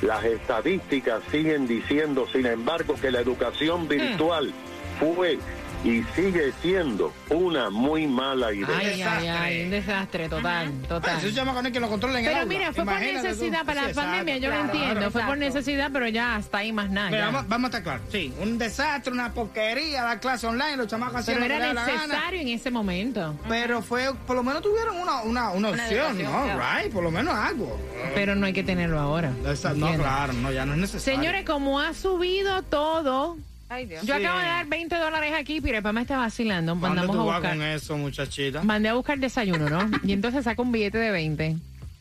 Las 0.02 0.24
estadísticas 0.24 1.22
siguen 1.30 1.68
diciendo, 1.68 2.26
sin 2.34 2.48
embargo, 2.48 2.96
que 3.00 3.12
la 3.12 3.22
educación 3.22 3.88
virtual 3.88 4.52
fue 5.00 5.38
y 5.84 6.02
sigue 6.16 6.54
siendo 6.62 7.12
una 7.30 7.70
muy 7.70 8.08
mala 8.08 8.54
idea. 8.54 8.78
Ay, 8.78 9.02
ay, 9.02 9.28
ay, 9.28 9.64
un 9.66 9.72
desastre 9.72 10.30
total, 10.30 10.72
total. 10.88 11.18
Eso 11.18 11.28
se 11.28 11.34
llama 11.34 11.54
con 11.54 11.66
el 11.66 11.72
que 11.74 11.80
lo 11.80 11.90
controla 11.90 12.20
en 12.20 12.26
el 12.26 12.32
Pero 12.32 12.44
aula. 12.44 12.50
mira, 12.58 12.74
fue 12.74 12.86
por 12.86 13.00
necesidad 13.00 13.60
tú. 13.60 13.66
para 13.66 13.82
la 13.84 13.88
Sí, 13.90 13.94
pandemia, 13.96 14.38
yo 14.38 14.50
lo 14.50 14.56
claro, 14.56 14.74
entiendo. 14.74 15.12
Fue 15.12 15.24
por 15.24 15.38
necesidad, 15.38 15.90
pero 15.92 16.08
ya 16.08 16.36
hasta 16.36 16.60
ahí 16.60 16.72
más 16.72 16.90
nada. 16.90 17.12
Ya. 17.12 17.26
vamos, 17.26 17.48
vamos 17.50 17.66
a 17.66 17.68
estar 17.78 17.84
claros. 17.84 18.02
Sí, 18.12 18.34
un 18.42 18.58
desastre, 18.58 19.12
una 19.12 19.34
porquería, 19.34 20.04
la 20.04 20.20
clase 20.20 20.48
online, 20.48 20.78
los 20.78 20.88
chamacos 20.88 21.26
Pero 21.26 21.38
haciendo 21.44 21.54
lo 21.56 21.62
que 21.62 21.72
era 21.72 21.86
necesario 21.98 22.42
en 22.42 22.48
ese 22.48 22.72
momento. 22.72 23.36
Pero 23.50 23.82
fue, 23.82 24.14
por 24.26 24.36
lo 24.38 24.44
menos 24.44 24.62
tuvieron 24.62 24.96
una, 24.98 25.22
una, 25.24 25.50
una 25.52 25.70
opción, 25.70 26.22
¿no? 26.24 26.46
Right, 26.58 26.94
por 26.94 27.04
lo 27.04 27.12
menos 27.12 27.34
algo. 27.36 27.78
Pero 28.16 28.36
no 28.36 28.46
hay 28.46 28.54
que 28.54 28.64
tenerlo 28.64 29.00
ahora. 29.00 29.32
No, 29.76 29.94
claro, 29.96 30.34
no, 30.34 30.52
ya 30.52 30.66
no 30.66 30.74
es 30.74 30.80
necesario. 30.80 31.16
Señores, 31.22 31.46
como 31.46 31.80
ha 31.80 31.94
subido 31.94 32.62
todo, 32.64 33.38
Ay, 33.74 33.86
Dios. 33.88 34.06
yo 34.06 34.16
Sí. 34.18 34.24
acabo 34.24 34.40
de 34.40 34.46
dar 34.46 34.66
20 34.68 34.96
dólares 34.98 35.34
aquí, 35.38 35.62
pero 35.62 35.78
papá 35.80 35.94
me 35.94 36.02
está 36.02 36.18
vacilando. 36.18 36.74
¿Dónde 36.76 36.88
Mandamos 36.88 37.16
tú 37.16 37.22
a 37.22 37.26
vas 37.26 37.36
buscar. 37.42 37.58
con 37.58 37.66
eso, 37.66 37.98
muchachita? 37.98 38.62
Mandé 38.64 38.90
a 38.90 38.94
buscar 38.94 39.18
desayuno, 39.18 39.70
¿no? 39.70 39.90
Y 40.04 40.14
entonces 40.14 40.44
saca 40.44 40.62
un 40.62 40.72
billete 40.72 40.98
de 40.98 41.12
20. 41.12 41.58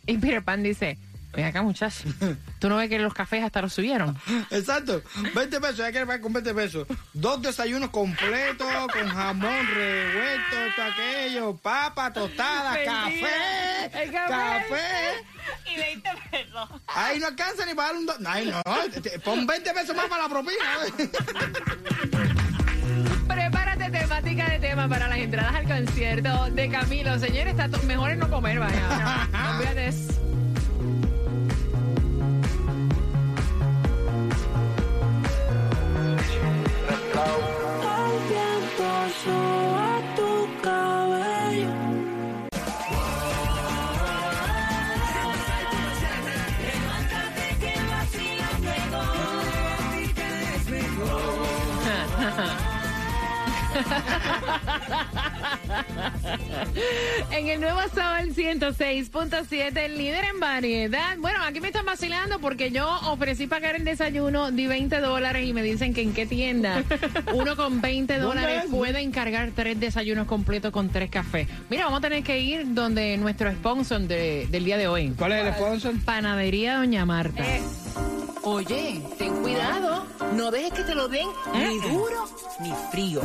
Y 0.07 0.19
Peter 0.19 0.43
Pan 0.43 0.63
dice, 0.63 0.99
ven 1.35 1.45
acá 1.47 1.63
muchacho, 1.63 2.05
tú 2.59 2.69
no 2.69 2.77
ves 2.77 2.89
que 2.91 2.99
los 2.99 3.15
cafés 3.15 3.43
hasta 3.45 3.63
los 3.63 3.73
subieron. 3.73 4.19
Exacto, 4.51 5.03
20 5.35 5.61
pesos, 5.61 5.77
ya 5.79 5.93
que 5.93 6.01
pagar 6.01 6.21
con 6.21 6.33
20 6.33 6.53
pesos. 6.55 6.87
Dos 7.15 7.41
desayunos 7.41 7.91
completos, 7.91 8.67
con 8.93 9.09
jamón 9.09 9.67
revuelto, 9.75 10.57
esto, 10.69 10.83
aquello, 10.83 11.57
papa, 11.57 12.13
tostada, 12.13 12.77
café, 12.85 14.05
El 14.05 14.11
café. 14.13 14.29
café. 14.33 14.83
Y 15.73 15.77
20 15.79 16.11
pesos. 16.31 16.69
Ay, 16.87 17.19
no 17.19 17.27
alcanza 17.29 17.65
ni 17.67 17.75
para 17.75 17.89
dar 17.89 17.97
un... 17.97 18.07
do- 18.07 18.15
Ay, 18.27 18.47
no, 18.47 18.63
pon 19.25 19.47
20 19.47 19.73
pesos 19.75 19.97
más 19.97 20.07
para 20.07 20.23
la 20.25 20.29
propina. 20.29 20.65
Prepárate 23.29 23.91
temática 23.91 24.49
de 24.51 24.59
tema 24.59 24.89
para 24.89 25.09
las 25.09 25.19
entradas 25.19 25.55
al 25.55 25.65
concierto 25.67 26.51
de 26.51 26.69
Camilo. 26.69 27.19
Señores, 27.19 27.55
está 27.59 27.69
mejor 27.85 28.11
es 28.11 28.19
no 28.19 28.29
comer, 28.31 28.59
vaya. 28.59 29.29
No, 29.33 29.61
eso. 29.89 30.13
En 57.33 57.49
el 57.49 57.61
nuevo 57.61 57.81
Sol 57.95 58.35
106.7, 58.35 59.77
el 59.79 59.97
líder 59.99 60.25
en 60.33 60.39
variedad. 60.39 61.17
Bueno, 61.19 61.39
aquí 61.45 61.61
me 61.61 61.69
están 61.69 61.87
vacilando 61.87 62.39
porque 62.41 62.71
yo 62.71 62.87
ofrecí 63.11 63.47
pagar 63.47 63.75
el 63.75 63.85
desayuno 63.85 64.51
de 64.53 64.69
20 64.69 65.01
dólares 65.01 65.47
y 65.47 65.53
me 65.55 65.63
dicen 65.63 65.95
que 65.95 66.03
en 66.03 66.13
qué 66.13 66.27
tienda 66.27 66.85
uno 67.35 67.57
con 67.57 67.81
20 67.81 68.19
dólares 68.19 68.65
es? 68.65 68.71
puede 68.71 69.01
encargar 69.01 69.51
tres 69.57 69.81
desayunos 69.81 70.27
completos 70.27 70.73
con 70.73 70.91
tres 70.91 71.09
cafés. 71.11 71.49
Mira, 71.71 71.85
vamos 71.87 71.99
a 71.99 72.03
tener 72.03 72.23
que 72.23 72.39
ir 72.39 72.75
donde 72.75 73.17
nuestro 73.17 73.51
sponsor 73.53 74.03
de- 74.03 74.47
del 74.51 74.65
día 74.65 74.77
de 74.77 74.87
hoy. 74.89 75.13
¿Cuál 75.17 75.33
es 75.33 75.47
el 75.47 75.55
sponsor? 75.55 75.95
Panadería 76.05 76.77
Doña 76.77 77.07
Marta. 77.07 77.45
Oye, 78.45 79.01
ten 79.19 79.35
cuidado. 79.37 80.05
No 80.35 80.51
dejes 80.51 80.73
que 80.73 80.83
te 80.83 80.95
lo 80.95 81.09
den 81.09 81.27
ni 81.55 81.79
duro 81.79 82.25
ni 82.63 82.73
frío. 82.91 83.21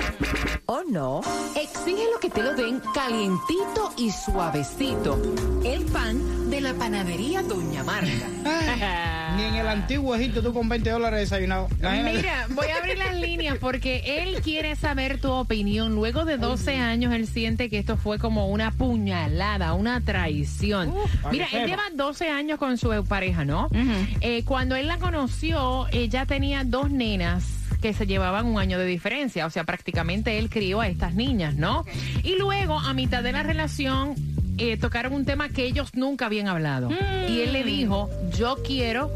¿O 0.66 0.84
no? 0.84 1.22
Exige 1.56 2.04
lo 2.12 2.20
que 2.20 2.30
te 2.30 2.42
lo 2.44 2.54
den 2.54 2.82
calientito 2.94 3.94
y 3.98 4.12
suavecito. 4.12 5.20
El 5.64 5.86
pan 5.86 6.50
de 6.50 6.62
la 6.62 6.74
panadería 6.74 7.44
Doña 7.44 7.84
Marta. 7.84 9.17
Ni 9.38 9.44
en 9.44 9.56
el 9.56 9.68
antiguo 9.68 10.16
Egipto 10.16 10.42
tú 10.42 10.52
con 10.54 10.68
20 10.68 10.90
dólares 10.90 11.20
desayunado. 11.20 11.68
Imagínate. 11.80 12.18
Mira, 12.18 12.48
voy 12.50 12.68
a 12.68 12.78
abrir 12.78 12.98
las 12.98 13.16
líneas 13.16 13.58
porque 13.60 14.24
él 14.24 14.42
quiere 14.42 14.76
saber 14.76 15.22
tu 15.22 15.32
opinión. 15.32 15.94
Luego 15.94 16.26
de 16.26 16.38
12 16.38 16.78
años, 16.78 17.14
él 17.14 17.28
siente 17.28 17.70
que 17.70 17.78
esto 17.78 17.98
fue 17.98 18.18
como 18.18 18.48
una 18.48 18.72
puñalada, 18.72 19.74
una 19.74 20.02
traición. 20.02 20.94
Mira, 21.32 21.48
él 21.54 21.68
lleva 21.68 21.84
12 21.94 22.30
años 22.30 22.58
con 22.58 22.78
su 22.78 22.90
pareja, 23.08 23.46
¿no? 23.46 23.70
Eh, 24.22 24.44
cuando 24.44 24.76
él 24.76 24.88
la 24.88 24.98
conoció, 24.98 25.88
ella 25.92 26.26
tenía 26.26 26.64
dos 26.64 26.90
nenas 26.90 27.44
que 27.82 27.94
se 27.94 28.08
llevaban 28.08 28.48
un 28.48 28.58
año 28.60 28.80
de 28.80 28.86
diferencia, 28.86 29.46
o 29.46 29.52
sea, 29.52 29.64
prácticamente 29.64 30.40
él 30.40 30.50
crió 30.50 30.82
a 30.82 30.88
estas 30.88 31.14
niñas, 31.14 31.56
¿no? 31.56 31.86
Y 32.24 32.36
luego, 32.38 32.80
a 32.80 32.94
mitad 32.94 33.22
de 33.22 33.32
la 33.32 33.44
relación, 33.44 34.16
eh, 34.58 34.78
tocaron 34.78 35.14
un 35.14 35.26
tema 35.26 35.50
que 35.50 35.66
ellos 35.66 35.90
nunca 35.94 36.26
habían 36.26 36.48
hablado. 36.48 36.90
Y 37.28 37.42
él 37.42 37.54
le 37.54 37.64
dijo, 37.64 38.10
yo 38.36 38.58
quiero 38.66 39.12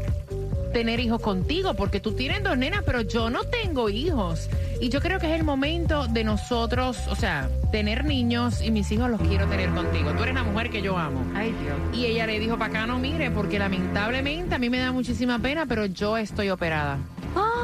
tener 0.72 1.00
hijos 1.00 1.20
contigo, 1.20 1.74
porque 1.74 2.00
tú 2.00 2.12
tienes 2.12 2.42
dos 2.42 2.56
nenas, 2.56 2.82
pero 2.84 3.02
yo 3.02 3.30
no 3.30 3.44
tengo 3.44 3.88
hijos. 3.90 4.48
Y 4.80 4.88
yo 4.88 5.00
creo 5.00 5.20
que 5.20 5.26
es 5.32 5.38
el 5.38 5.44
momento 5.44 6.08
de 6.08 6.24
nosotros, 6.24 6.98
o 7.08 7.14
sea, 7.14 7.48
tener 7.70 8.04
niños 8.04 8.62
y 8.62 8.70
mis 8.70 8.90
hijos 8.90 9.10
los 9.10 9.20
quiero 9.20 9.46
tener 9.46 9.70
contigo. 9.70 10.12
Tú 10.12 10.22
eres 10.22 10.34
la 10.34 10.42
mujer 10.42 10.70
que 10.70 10.82
yo 10.82 10.98
amo. 10.98 11.24
Ay, 11.34 11.54
Dios. 11.62 11.76
Y 11.92 12.06
ella 12.06 12.26
le 12.26 12.40
dijo, 12.40 12.58
para 12.58 12.70
acá 12.70 12.86
no 12.86 12.98
mire, 12.98 13.30
porque 13.30 13.58
lamentablemente 13.58 14.54
a 14.54 14.58
mí 14.58 14.70
me 14.70 14.78
da 14.78 14.92
muchísima 14.92 15.38
pena, 15.38 15.66
pero 15.66 15.86
yo 15.86 16.16
estoy 16.16 16.50
operada. 16.50 16.98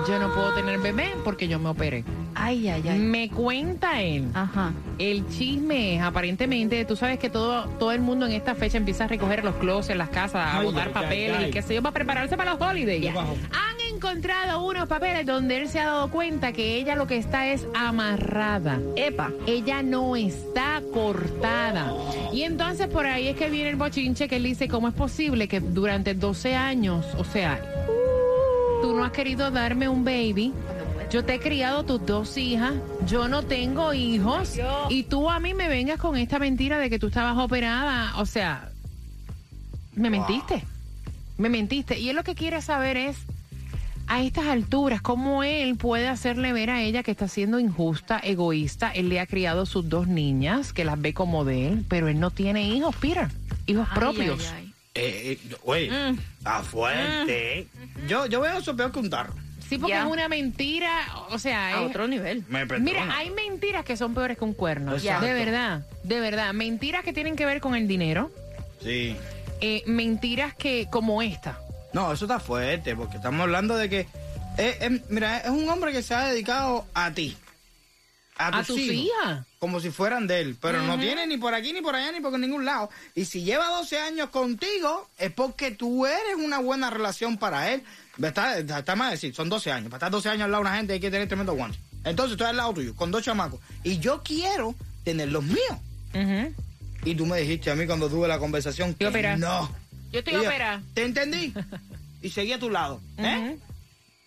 Yo 0.06 0.18
no 0.18 0.32
puedo 0.32 0.54
tener 0.54 0.78
bebé 0.78 1.14
porque 1.24 1.48
yo 1.48 1.58
me 1.58 1.68
operé. 1.68 2.04
Ay, 2.40 2.68
ay, 2.68 2.82
ay. 2.88 2.98
Me 2.98 3.28
cuenta 3.28 4.00
él. 4.02 4.28
Ajá. 4.34 4.72
El 4.98 5.28
chisme 5.28 5.96
es, 5.96 6.02
aparentemente, 6.02 6.84
tú 6.84 6.96
sabes 6.96 7.18
que 7.18 7.30
todo, 7.30 7.64
todo 7.78 7.92
el 7.92 8.00
mundo 8.00 8.26
en 8.26 8.32
esta 8.32 8.54
fecha 8.54 8.78
empieza 8.78 9.04
a 9.04 9.08
recoger 9.08 9.44
los 9.44 9.56
closets, 9.56 9.96
las 9.98 10.08
casas, 10.10 10.36
a 10.46 10.58
Ay, 10.58 10.66
botar 10.66 10.88
ay, 10.88 10.92
papeles 10.94 11.36
ay, 11.38 11.44
ay. 11.44 11.50
y 11.50 11.52
qué 11.52 11.62
sé 11.62 11.74
yo, 11.74 11.82
para 11.82 11.92
prepararse 11.94 12.36
para 12.36 12.52
los 12.54 12.60
holidays. 12.60 13.14
Han 13.16 13.94
encontrado 13.94 14.64
unos 14.64 14.88
papeles 14.88 15.26
donde 15.26 15.58
él 15.62 15.68
se 15.68 15.80
ha 15.80 15.86
dado 15.86 16.10
cuenta 16.10 16.52
que 16.52 16.76
ella 16.76 16.94
lo 16.96 17.06
que 17.06 17.16
está 17.16 17.48
es 17.48 17.66
amarrada. 17.74 18.78
Epa. 18.96 19.30
Ella 19.46 19.82
no 19.82 20.14
está 20.16 20.80
cortada. 20.92 21.92
Y 22.32 22.42
entonces 22.42 22.86
por 22.88 23.06
ahí 23.06 23.28
es 23.28 23.36
que 23.36 23.50
viene 23.50 23.70
el 23.70 23.76
bochinche 23.76 24.28
que 24.28 24.36
él 24.36 24.44
dice, 24.44 24.68
¿cómo 24.68 24.88
es 24.88 24.94
posible 24.94 25.48
que 25.48 25.60
durante 25.60 26.14
12 26.14 26.54
años, 26.54 27.04
o 27.18 27.24
sea, 27.24 27.60
tú 28.82 28.94
no 28.94 29.04
has 29.04 29.12
querido 29.12 29.50
darme 29.50 29.88
un 29.88 30.04
baby? 30.04 30.52
Yo 31.10 31.24
te 31.24 31.34
he 31.34 31.40
criado 31.40 31.84
tus 31.84 32.04
dos 32.04 32.36
hijas, 32.36 32.74
yo 33.06 33.28
no 33.28 33.42
tengo 33.42 33.94
hijos 33.94 34.58
y 34.90 35.04
tú 35.04 35.30
a 35.30 35.40
mí 35.40 35.54
me 35.54 35.68
vengas 35.68 35.98
con 35.98 36.16
esta 36.16 36.38
mentira 36.38 36.78
de 36.78 36.90
que 36.90 36.98
tú 36.98 37.06
estabas 37.06 37.38
operada, 37.38 38.12
o 38.18 38.26
sea, 38.26 38.70
me 39.94 40.10
mentiste, 40.10 40.62
me 41.38 41.48
mentiste. 41.48 41.98
Y 41.98 42.10
él 42.10 42.16
lo 42.16 42.24
que 42.24 42.34
quiere 42.34 42.60
saber 42.60 42.98
es, 42.98 43.16
a 44.06 44.22
estas 44.22 44.46
alturas, 44.48 45.00
cómo 45.00 45.42
él 45.42 45.76
puede 45.76 46.08
hacerle 46.08 46.52
ver 46.52 46.68
a 46.70 46.82
ella 46.82 47.02
que 47.02 47.10
está 47.10 47.26
siendo 47.26 47.58
injusta, 47.58 48.18
egoísta. 48.22 48.90
Él 48.90 49.08
le 49.08 49.20
ha 49.20 49.26
criado 49.26 49.64
sus 49.66 49.88
dos 49.88 50.08
niñas, 50.08 50.72
que 50.74 50.84
las 50.84 51.00
ve 51.00 51.14
como 51.14 51.44
de 51.46 51.68
él, 51.68 51.84
pero 51.88 52.08
él 52.08 52.20
no 52.20 52.30
tiene 52.30 52.68
hijos, 52.68 52.94
Peter, 52.96 53.28
hijos 53.66 53.86
Ay, 53.90 53.98
propios. 53.98 54.46
ay, 54.54 54.64
ay. 54.64 54.74
Eh, 54.94 55.38
eh, 55.50 55.56
oye, 55.64 55.90
Mm. 55.90 56.18
está 56.38 56.62
fuerte. 56.62 57.60
¿eh? 57.60 57.66
Yo, 58.08 58.26
yo 58.26 58.40
veo 58.40 58.58
eso 58.58 58.74
peor 58.76 58.92
que 58.92 58.98
un 58.98 59.08
tarro. 59.10 59.32
Sí, 59.68 59.76
porque 59.78 59.92
Ya. 59.94 60.02
es 60.04 60.06
una 60.10 60.28
mentira, 60.28 61.06
o 61.30 61.38
sea, 61.38 61.68
A 61.78 61.82
es- 61.82 61.90
otro 61.90 62.08
nivel. 62.08 62.42
Me. 62.48 62.64
Mira, 62.64 63.06
hay 63.16 63.30
mentiras 63.30 63.84
que 63.84 63.96
son 63.96 64.14
peores 64.14 64.38
que 64.38 64.44
un 64.44 64.54
cuerno. 64.54 64.94
Exacto. 64.94 65.26
De 65.26 65.34
verdad, 65.34 65.82
de 66.04 66.20
verdad. 66.20 66.52
Mentiras 66.54 67.04
que 67.04 67.12
tienen 67.12 67.36
que 67.36 67.44
ver 67.46 67.60
con 67.60 67.74
el 67.74 67.86
dinero. 67.88 68.30
Sí. 68.82 69.16
eh, 69.60 69.82
mentiras 69.86 70.54
que, 70.54 70.86
como 70.90 71.20
esta. 71.20 71.58
No, 71.92 72.12
eso 72.12 72.26
está 72.26 72.38
fuerte, 72.38 72.94
porque 72.94 73.16
estamos 73.16 73.40
hablando 73.40 73.76
de 73.76 73.88
que. 73.88 74.00
eh, 74.56 74.76
eh, 74.80 75.00
mira, 75.08 75.38
es 75.38 75.50
un 75.50 75.68
hombre 75.68 75.90
que 75.92 76.02
se 76.02 76.14
ha 76.14 76.24
dedicado 76.26 76.84
a 76.94 77.10
ti. 77.12 77.36
A 78.38 78.58
A 78.58 78.62
tus 78.62 78.78
hijos, 78.78 78.94
hijas. 78.94 79.46
Como 79.58 79.80
si 79.80 79.90
fueran 79.90 80.26
de 80.26 80.40
él. 80.40 80.56
Pero 80.60 80.82
no 80.82 80.98
tiene 80.98 81.26
ni 81.26 81.36
por 81.36 81.54
aquí, 81.54 81.72
ni 81.72 81.82
por 81.82 81.94
allá, 81.94 82.12
ni 82.12 82.20
por 82.20 82.38
ningún 82.38 82.64
lado. 82.64 82.88
Y 83.14 83.24
si 83.24 83.42
lleva 83.42 83.66
12 83.66 83.98
años 83.98 84.30
contigo, 84.30 85.10
es 85.18 85.32
porque 85.32 85.72
tú 85.72 86.06
eres 86.06 86.36
una 86.36 86.58
buena 86.58 86.88
relación 86.88 87.36
para 87.36 87.72
él. 87.72 87.82
Está, 88.22 88.58
está 88.58 88.96
mal 88.96 89.10
decir, 89.10 89.34
son 89.34 89.48
12 89.48 89.72
años. 89.72 89.90
Para 89.90 89.98
estar 89.98 90.10
12 90.10 90.28
años 90.28 90.42
al 90.44 90.52
lado 90.52 90.62
de 90.62 90.68
una 90.70 90.76
gente 90.76 90.92
hay 90.94 91.00
que 91.00 91.10
tener 91.10 91.26
tremendo 91.26 91.54
guante. 91.54 91.78
Entonces 92.04 92.32
estoy 92.32 92.46
al 92.46 92.56
lado 92.56 92.72
tuyo, 92.74 92.94
con 92.94 93.10
dos 93.10 93.22
chamacos. 93.22 93.60
Y 93.82 93.98
yo 93.98 94.22
quiero 94.22 94.74
tener 95.04 95.30
los 95.30 95.44
míos. 95.44 95.76
Ujú. 96.14 96.54
Y 97.04 97.14
tú 97.14 97.26
me 97.26 97.40
dijiste 97.40 97.70
a 97.70 97.74
mí 97.74 97.86
cuando 97.86 98.08
tuve 98.08 98.28
la 98.28 98.38
conversación 98.38 98.94
que 98.94 99.10
no. 99.36 99.70
Yo 100.12 100.20
estoy 100.20 100.36
operada. 100.36 100.82
¿Te 100.94 101.04
entendí? 101.04 101.52
y 102.22 102.30
seguí 102.30 102.52
a 102.52 102.58
tu 102.58 102.70
lado. 102.70 103.00
¿eh? 103.18 103.58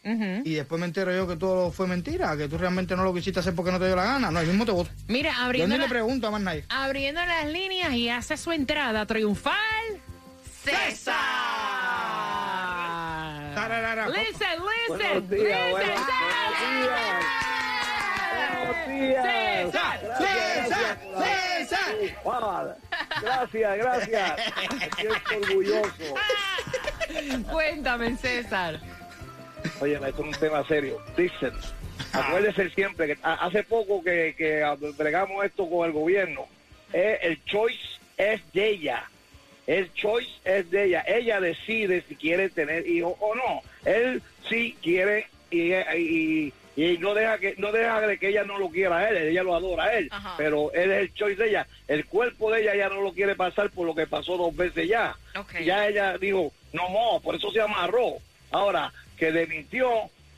Y 0.03 0.53
después 0.55 0.79
me 0.79 0.87
entero 0.87 1.13
yo 1.15 1.27
que 1.27 1.35
todo 1.35 1.71
fue 1.71 1.85
mentira, 1.87 2.35
que 2.35 2.47
tú 2.47 2.57
realmente 2.57 2.95
no 2.95 3.03
lo 3.03 3.13
quisiste 3.13 3.39
hacer 3.39 3.53
porque 3.53 3.71
no 3.71 3.77
te 3.79 3.85
dio 3.85 3.95
la 3.95 4.03
gana. 4.03 4.31
No, 4.31 4.39
el 4.39 4.47
mismo 4.47 4.65
te 4.65 4.71
voto. 4.71 4.89
Mira, 5.07 5.31
Yo 5.33 5.41
abriendo, 5.43 5.75
ni 5.75 5.81
le 5.83 5.87
pregunto 5.87 6.27
a 6.27 6.31
más 6.31 6.41
nadie. 6.41 6.63
abriendo 6.69 7.23
las 7.23 7.45
líneas 7.45 7.93
y 7.93 8.09
hace 8.09 8.35
su 8.37 8.51
entrada 8.51 9.05
triunfal. 9.05 9.53
César. 10.63 11.15
Tararara. 13.55 14.07
Listen, 14.09 14.47
Buenos 14.59 14.99
listen, 14.99 15.29
días, 15.29 15.59
listen, 15.59 15.71
buenos- 15.71 15.99
César. 19.21 19.99
César, 20.17 20.17
César, 20.17 20.97
César. 21.57 22.77
Gracias, 23.21 23.77
gracias. 23.77 24.39
Me 24.73 24.89
siento 24.95 25.47
orgulloso. 25.47 26.15
Cuéntame, 27.51 28.17
César. 28.17 28.79
Oye, 29.81 29.95
esto 29.95 30.07
es 30.07 30.19
un 30.19 30.31
tema 30.31 30.63
serio. 30.67 30.99
Dicen, 31.17 31.51
acuérdese 32.13 32.69
siempre 32.69 33.07
que 33.07 33.17
hace 33.23 33.63
poco 33.63 34.03
que, 34.03 34.35
que 34.37 34.63
bregamos 34.95 35.43
esto 35.43 35.67
con 35.67 35.87
el 35.87 35.91
gobierno, 35.91 36.45
eh, 36.93 37.17
el 37.23 37.43
choice 37.45 37.81
es 38.17 38.41
de 38.53 38.69
ella. 38.69 39.09
El 39.65 39.91
choice 39.93 40.29
es 40.45 40.69
de 40.69 40.85
ella. 40.85 41.03
Ella 41.07 41.39
decide 41.39 42.03
si 42.07 42.15
quiere 42.15 42.49
tener 42.49 42.85
hijos 42.87 43.15
o 43.19 43.33
no. 43.33 43.61
Él 43.85 44.21
sí 44.47 44.77
quiere 44.83 45.27
y, 45.49 45.73
y, 45.73 46.53
y 46.75 46.97
no 46.99 47.13
deja 47.15 47.39
que 47.39 47.55
no 47.57 47.71
deja 47.71 48.01
de 48.01 48.17
que 48.19 48.29
ella 48.29 48.43
no 48.43 48.59
lo 48.59 48.69
quiera 48.69 48.97
a 48.97 49.09
él, 49.09 49.17
ella 49.17 49.43
lo 49.43 49.55
adora 49.55 49.85
a 49.85 49.97
él, 49.97 50.07
Ajá. 50.11 50.35
pero 50.37 50.71
él 50.73 50.91
es 50.91 50.99
el 50.99 51.13
choice 51.13 51.41
de 51.41 51.49
ella. 51.49 51.67
El 51.87 52.05
cuerpo 52.05 52.51
de 52.51 52.61
ella 52.61 52.75
ya 52.75 52.89
no 52.89 53.01
lo 53.01 53.13
quiere 53.13 53.35
pasar 53.35 53.71
por 53.71 53.87
lo 53.87 53.95
que 53.95 54.05
pasó 54.07 54.37
dos 54.37 54.55
veces 54.55 54.87
ya. 54.87 55.15
Ya 55.65 55.87
ella 55.87 56.17
dijo, 56.17 56.51
no 56.71 56.87
mo, 56.89 57.19
por 57.21 57.35
eso 57.35 57.51
se 57.51 57.61
amarró. 57.61 58.17
Ahora, 58.51 58.91
que 59.17 59.31
le 59.31 59.47
mintió 59.47 59.89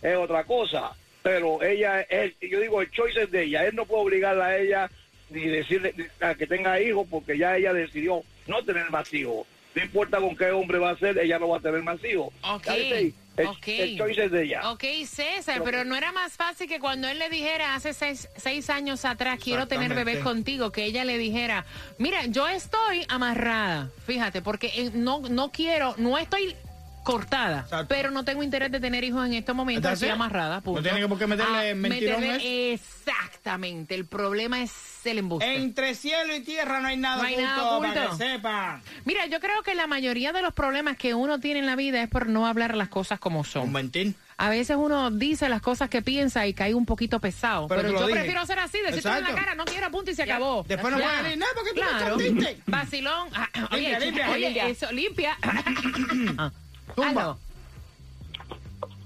es 0.02 0.16
otra 0.16 0.44
cosa, 0.44 0.92
pero 1.22 1.64
ella, 1.64 2.02
es, 2.02 2.34
yo 2.40 2.60
digo, 2.60 2.82
el 2.82 2.92
choice 2.92 3.24
es 3.24 3.32
de 3.32 3.44
ella. 3.44 3.66
Él 3.66 3.76
no 3.76 3.86
puede 3.86 4.04
obligarla 4.04 4.46
a 4.48 4.58
ella 4.58 4.92
ni 5.30 5.48
decirle 5.48 5.94
a 6.22 6.36
que 6.36 6.46
tenga 6.46 6.80
hijos 6.80 7.08
porque 7.10 7.38
ya 7.38 7.58
ella 7.58 7.74
decidió 7.74 8.22
no 8.48 8.64
tener 8.64 8.90
más 8.92 9.12
hijos. 9.14 9.48
No 9.76 9.84
importa 9.84 10.20
con 10.20 10.36
qué 10.36 10.52
hombre 10.52 10.78
va 10.78 10.92
a 10.92 10.98
ser, 10.98 11.18
ella 11.18 11.40
no 11.40 11.50
va 11.50 11.58
a 11.58 11.62
tener 11.62 11.82
más 11.82 12.04
hijos. 12.04 12.32
Ok, 12.44 12.66
Ya 12.66 12.74
dice, 12.76 13.14
El, 13.38 13.48
ok. 13.48 13.68
el 13.68 13.98
choice 13.98 14.26
es 14.26 14.32
de 14.32 14.44
ella. 14.44 14.72
Ok, 14.72 14.84
César, 15.08 15.64
pero 15.64 15.84
no 15.84 15.96
era 15.96 16.12
más 16.12 16.34
fácil 16.34 16.68
que 16.68 16.80
cuando 16.80 17.08
él 17.08 17.18
le 17.18 17.30
dijera 17.30 17.74
hace 17.74 17.94
seis, 17.94 18.30
seis 18.36 18.70
años 18.70 19.04
atrás, 19.06 19.40
quiero 19.44 19.68
tener 19.68 19.96
bebés 19.96 20.20
contigo, 20.20 20.72
que 20.72 20.84
ella 20.86 21.04
le 21.06 21.18
dijera, 21.18 21.66
mira, 21.98 22.26
yo 22.28 22.48
estoy 22.48 23.06
amarrada, 23.08 23.90
fíjate, 24.06 24.44
porque 24.44 24.68
eh, 24.76 24.92
no, 24.94 25.22
no 25.22 25.52
quiero, 25.52 25.96
no 25.98 26.20
estoy 26.20 26.56
cortada, 27.04 27.60
Exacto. 27.62 27.88
pero 27.90 28.12
no 28.12 28.24
tengo 28.26 28.42
interés 28.44 28.72
de 28.72 28.80
tener 28.80 29.04
hijos 29.04 29.26
en 29.28 29.44
That's 29.44 29.94
estoy 29.94 30.08
it. 30.10 30.14
amarrada. 30.14 30.62
punto. 30.62 30.80
No 30.80 30.84
tiene 30.84 31.00
que 31.02 31.08
por 31.08 31.18
qué 31.20 31.28
meterle 31.28 31.72
Ah, 31.72 31.76
mentirón 31.76 32.22
meterle- 32.22 32.74
Exactamente, 32.74 33.96
el 33.96 34.06
problema 34.06 34.62
es 34.62 34.72
el 35.06 35.18
embuste. 35.18 35.56
Entre 35.56 35.96
cielo 35.96 36.34
y 36.36 36.40
tierra 36.42 36.80
no 36.80 36.88
hay 36.88 36.98
nada 36.98 37.18
No 37.18 37.24
hay 37.24 37.34
oculto, 37.36 37.50
nada 37.52 37.80
para 37.80 37.92
oculto. 38.06 38.18
que 38.18 38.24
sepan. 38.32 38.82
Mira, 39.06 39.26
yo 39.28 39.40
creo 39.40 39.62
que 39.64 39.76
la 39.76 39.86
mayoría 39.88 40.32
de 40.32 40.42
los 40.42 40.54
problemas 40.54 40.96
que 40.98 41.14
uno 41.14 41.40
tiene 41.40 41.60
en 41.60 41.66
la 41.66 41.76
vida 41.76 42.02
es 42.02 42.10
por 42.10 42.28
no 42.28 42.48
hablar 42.48 42.76
las 42.76 42.88
cosas 42.90 43.20
como 43.20 43.44
son. 43.44 43.64
Un 43.64 43.74
mentir. 43.74 44.14
A 44.38 44.50
veces 44.50 44.76
uno 44.80 45.12
dice 45.12 45.48
las 45.48 45.62
cosas 45.62 45.90
que 45.90 46.02
piensa 46.02 46.48
y 46.48 46.54
cae 46.54 46.74
un 46.74 46.86
poquito 46.86 47.20
pesado. 47.20 47.68
Pero 47.68 47.92
yo 47.92 48.06
prefiero 48.08 48.46
ser 48.46 48.60
así, 48.60 48.80
decirte 48.80 49.10
en 49.10 49.24
la 49.24 49.36
cara, 49.36 49.56
no 49.56 49.64
quiero 49.66 49.92
punto 49.92 50.10
y 50.12 50.16
se 50.16 50.24
acabó. 50.24 50.64
Después 50.68 50.92
no 50.92 51.00
Ya. 51.00 51.06
pueden 51.06 51.24
venir, 51.24 51.38
no, 51.38 51.46
porque 51.54 51.70
tú 51.72 51.82
me 51.82 51.88
Claro. 51.98 52.18
chantiste. 52.18 52.62
Vacilón. 52.66 53.28
Ah, 53.36 53.50
Oye, 53.72 53.82
Limpia, 53.90 54.00
limpia, 54.00 54.30
oye, 54.32 54.40
limpia. 54.46 54.68
eso, 54.70 54.92
limpia. 54.92 55.38
Tumba. 56.96 57.38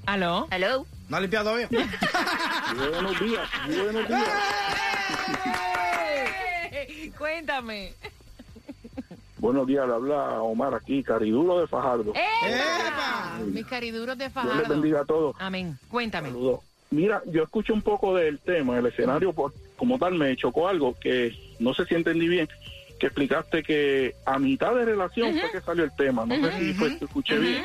Aló. 0.06 0.48
¿Aló? 0.52 0.86
¿No 1.10 1.18
ha 1.18 1.20
limpiado 1.22 1.46
todavía? 1.52 1.68
Buenos 2.92 3.20
días, 3.20 3.50
buenos 3.68 4.08
días. 4.08 4.28
Eh, 6.72 7.12
Cuéntame. 7.18 7.94
Buenos 9.38 9.68
días, 9.68 9.88
le 9.88 9.94
habla 9.94 10.42
Omar 10.42 10.74
aquí, 10.74 11.04
Cariduro 11.04 11.60
de 11.60 11.68
Fajardo. 11.68 12.12
¡Epa! 12.16 13.40
Mis 13.46 13.66
cariduros 13.68 14.18
de 14.18 14.26
Dios 14.30 14.34
les 14.36 14.44
Fajardo. 14.54 14.70
bendiga 14.70 15.02
a 15.02 15.06
todos. 15.06 15.36
Amén. 15.40 15.78
Cuéntame. 15.90 16.30
Saludos. 16.30 16.62
Mira, 16.90 17.22
yo 17.28 17.44
escuché 17.44 17.72
un 17.74 17.82
poco 17.82 18.16
del 18.16 18.40
tema, 18.40 18.78
el 18.80 18.86
escenario 18.88 19.34
por- 19.34 19.54
como 19.78 20.00
tal 20.00 20.16
me 20.16 20.36
chocó 20.38 20.68
algo 20.68 20.96
que 21.00 21.38
no 21.60 21.74
sé 21.74 21.86
si 21.86 21.96
entendí 21.96 22.28
bien, 22.28 22.50
que 23.00 23.08
explicaste 23.08 23.64
que 23.64 24.16
a 24.26 24.40
mitad 24.40 24.74
de 24.76 24.86
relación 24.86 25.38
fue 25.40 25.52
que 25.52 25.62
salió 25.62 25.84
el 25.84 25.96
tema, 25.96 26.26
no 26.26 26.36
sé 26.36 26.60
si 26.60 26.74
fue 26.74 26.98
que 26.98 27.06
escuché 27.06 27.38
bien. 27.38 27.64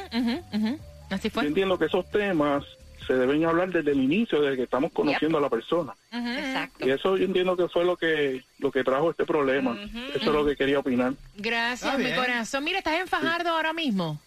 Así 1.11 1.29
Yo 1.29 1.35
fue. 1.35 1.47
entiendo 1.47 1.79
que 1.79 1.87
esos 1.87 2.11
temas 2.11 2.65
se 3.07 3.15
deben 3.15 3.45
hablar 3.45 3.71
desde 3.71 3.91
el 3.91 4.01
inicio, 4.01 4.41
desde 4.41 4.57
que 4.57 4.63
estamos 4.63 4.93
conociendo 4.93 5.37
a 5.39 5.41
la 5.41 5.51
persona. 5.51 5.93
Exacto. 6.13 6.87
Y 6.87 6.91
eso 6.91 7.17
yo 7.17 7.25
entiendo 7.25 7.57
que 7.57 7.69
fue 7.69 7.85
lo 7.85 7.97
que 7.97 8.43
lo 8.61 8.71
que 8.71 8.85
trajo 8.85 9.11
este 9.11 9.25
problema. 9.25 9.77
Eso 10.15 10.17
es 10.19 10.27
lo 10.27 10.45
que 10.47 10.55
quería 10.57 10.79
opinar. 10.79 11.15
Gracias, 11.37 11.99
mi 11.99 12.05
bien. 12.05 12.17
corazón. 12.17 12.65
Mira, 12.65 12.79
¿estás 12.79 13.01
en 13.01 13.09
Fajardo 13.09 13.51
ahora 13.51 13.73
mismo? 13.73 14.21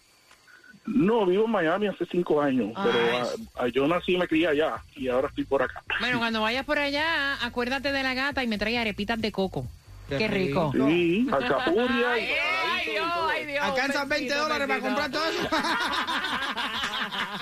No, 0.84 1.26
vivo 1.26 1.46
en 1.46 1.50
Miami 1.50 1.88
hace 1.88 2.06
cinco 2.06 2.40
años, 2.40 2.70
Ah, 2.76 2.84
pero 2.86 3.40
ah, 3.56 3.66
yo 3.68 3.88
nací 3.88 4.12
y 4.14 4.18
me 4.18 4.28
crié 4.28 4.46
allá 4.46 4.76
y 4.94 5.08
ahora 5.08 5.26
estoy 5.28 5.42
por 5.44 5.60
acá. 5.60 5.82
Bueno, 5.98 6.18
cuando 6.18 6.42
vayas 6.42 6.64
por 6.64 6.78
allá, 6.78 7.34
acuérdate 7.44 7.90
de 7.90 8.02
la 8.04 8.14
gata 8.14 8.44
y 8.44 8.46
me 8.46 8.56
trae 8.56 8.78
arepitas 8.78 9.20
de 9.20 9.32
coco. 9.32 9.66
Qué, 10.08 10.28
rico. 10.28 10.70
Sí, 10.72 11.26
alcapurria 11.32 12.18
y 12.18 12.22
Ay, 12.22 12.28
ay, 12.70 12.90
Dios, 12.90 13.06
ay, 13.30 13.46
Dios. 13.46 13.64
Alcanzas 13.64 14.08
20 14.08 14.14
bendito, 14.14 14.38
dólares 14.40 14.68
para 14.68 14.80
comprar 14.80 15.10
todo 15.10 15.24
eso. 15.24 15.48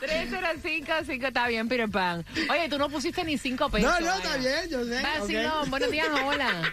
305, 0.00 0.92
5, 1.06 1.26
está 1.26 1.48
bien, 1.48 1.68
Peter 1.68 1.88
Pan. 1.88 2.24
Oye, 2.50 2.68
tú 2.68 2.78
no 2.78 2.88
pusiste 2.88 3.24
ni 3.24 3.38
5 3.38 3.70
pesos. 3.70 3.90
No, 3.90 4.00
no, 4.06 4.14
está 4.14 4.36
bien, 4.36 4.68
yo 4.70 4.84
sé. 4.84 5.02
Vacilón, 5.02 5.52
ok. 5.62 5.68
buenos 5.68 5.90
días, 5.90 6.08
hola. 6.24 6.72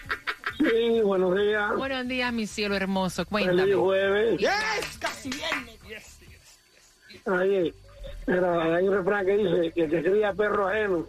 Sí, 0.57 1.01
buenos 1.01 1.35
días. 1.35 1.75
Buenos 1.75 2.07
días, 2.07 2.33
mi 2.33 2.45
cielo 2.45 2.75
hermoso. 2.75 3.25
Feliz 3.25 3.47
Cuéntame. 3.47 3.73
jueves. 3.73 4.39
Yes, 4.39 4.97
casi 4.99 5.29
viernes. 5.29 5.77
Ahí, 7.25 7.73
mira, 8.25 8.75
hay 8.75 8.87
un 8.87 8.95
refrán 8.95 9.25
que 9.25 9.37
dice 9.37 9.71
que 9.73 9.83
el 9.83 9.89
que 9.91 10.03
cría 10.03 10.33
perro 10.33 10.67
ajeno 10.67 11.05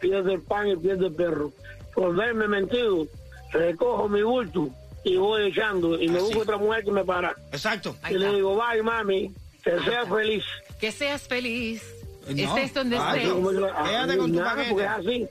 pierde 0.00 0.34
el 0.34 0.42
pan 0.42 0.68
y 0.68 0.76
pierde 0.76 1.06
el 1.06 1.14
perro. 1.14 1.52
Por 1.94 2.16
verme 2.16 2.48
mentido, 2.48 3.06
recojo 3.52 4.08
mi 4.08 4.22
bulto 4.22 4.70
y 5.04 5.16
voy 5.16 5.48
echando 5.48 6.00
y 6.00 6.08
me 6.08 6.18
Así. 6.18 6.26
busco 6.26 6.40
otra 6.42 6.56
mujer 6.56 6.84
que 6.84 6.90
me 6.92 7.04
para. 7.04 7.34
Exacto. 7.52 7.96
Y 8.10 8.14
le 8.14 8.34
digo, 8.34 8.56
bye 8.56 8.82
mami, 8.82 9.32
que 9.62 9.78
sea 9.80 10.06
feliz. 10.06 10.44
Que 10.80 10.90
seas 10.92 11.22
feliz. 11.22 11.82
No, 12.28 12.36
Estés 12.56 12.74
donde 12.74 12.96
claro. 12.96 13.16
estés. 13.16 13.32
Como 13.32 13.52
yo- 13.52 13.66
ah, 13.74 13.84
Quédate 13.84 14.16
con 14.16 14.30
tu 14.32 14.38
nada, 14.38 14.50
paquete. 14.50 14.70
Porque 14.70 14.84
es 14.84 14.90
así. 14.90 15.26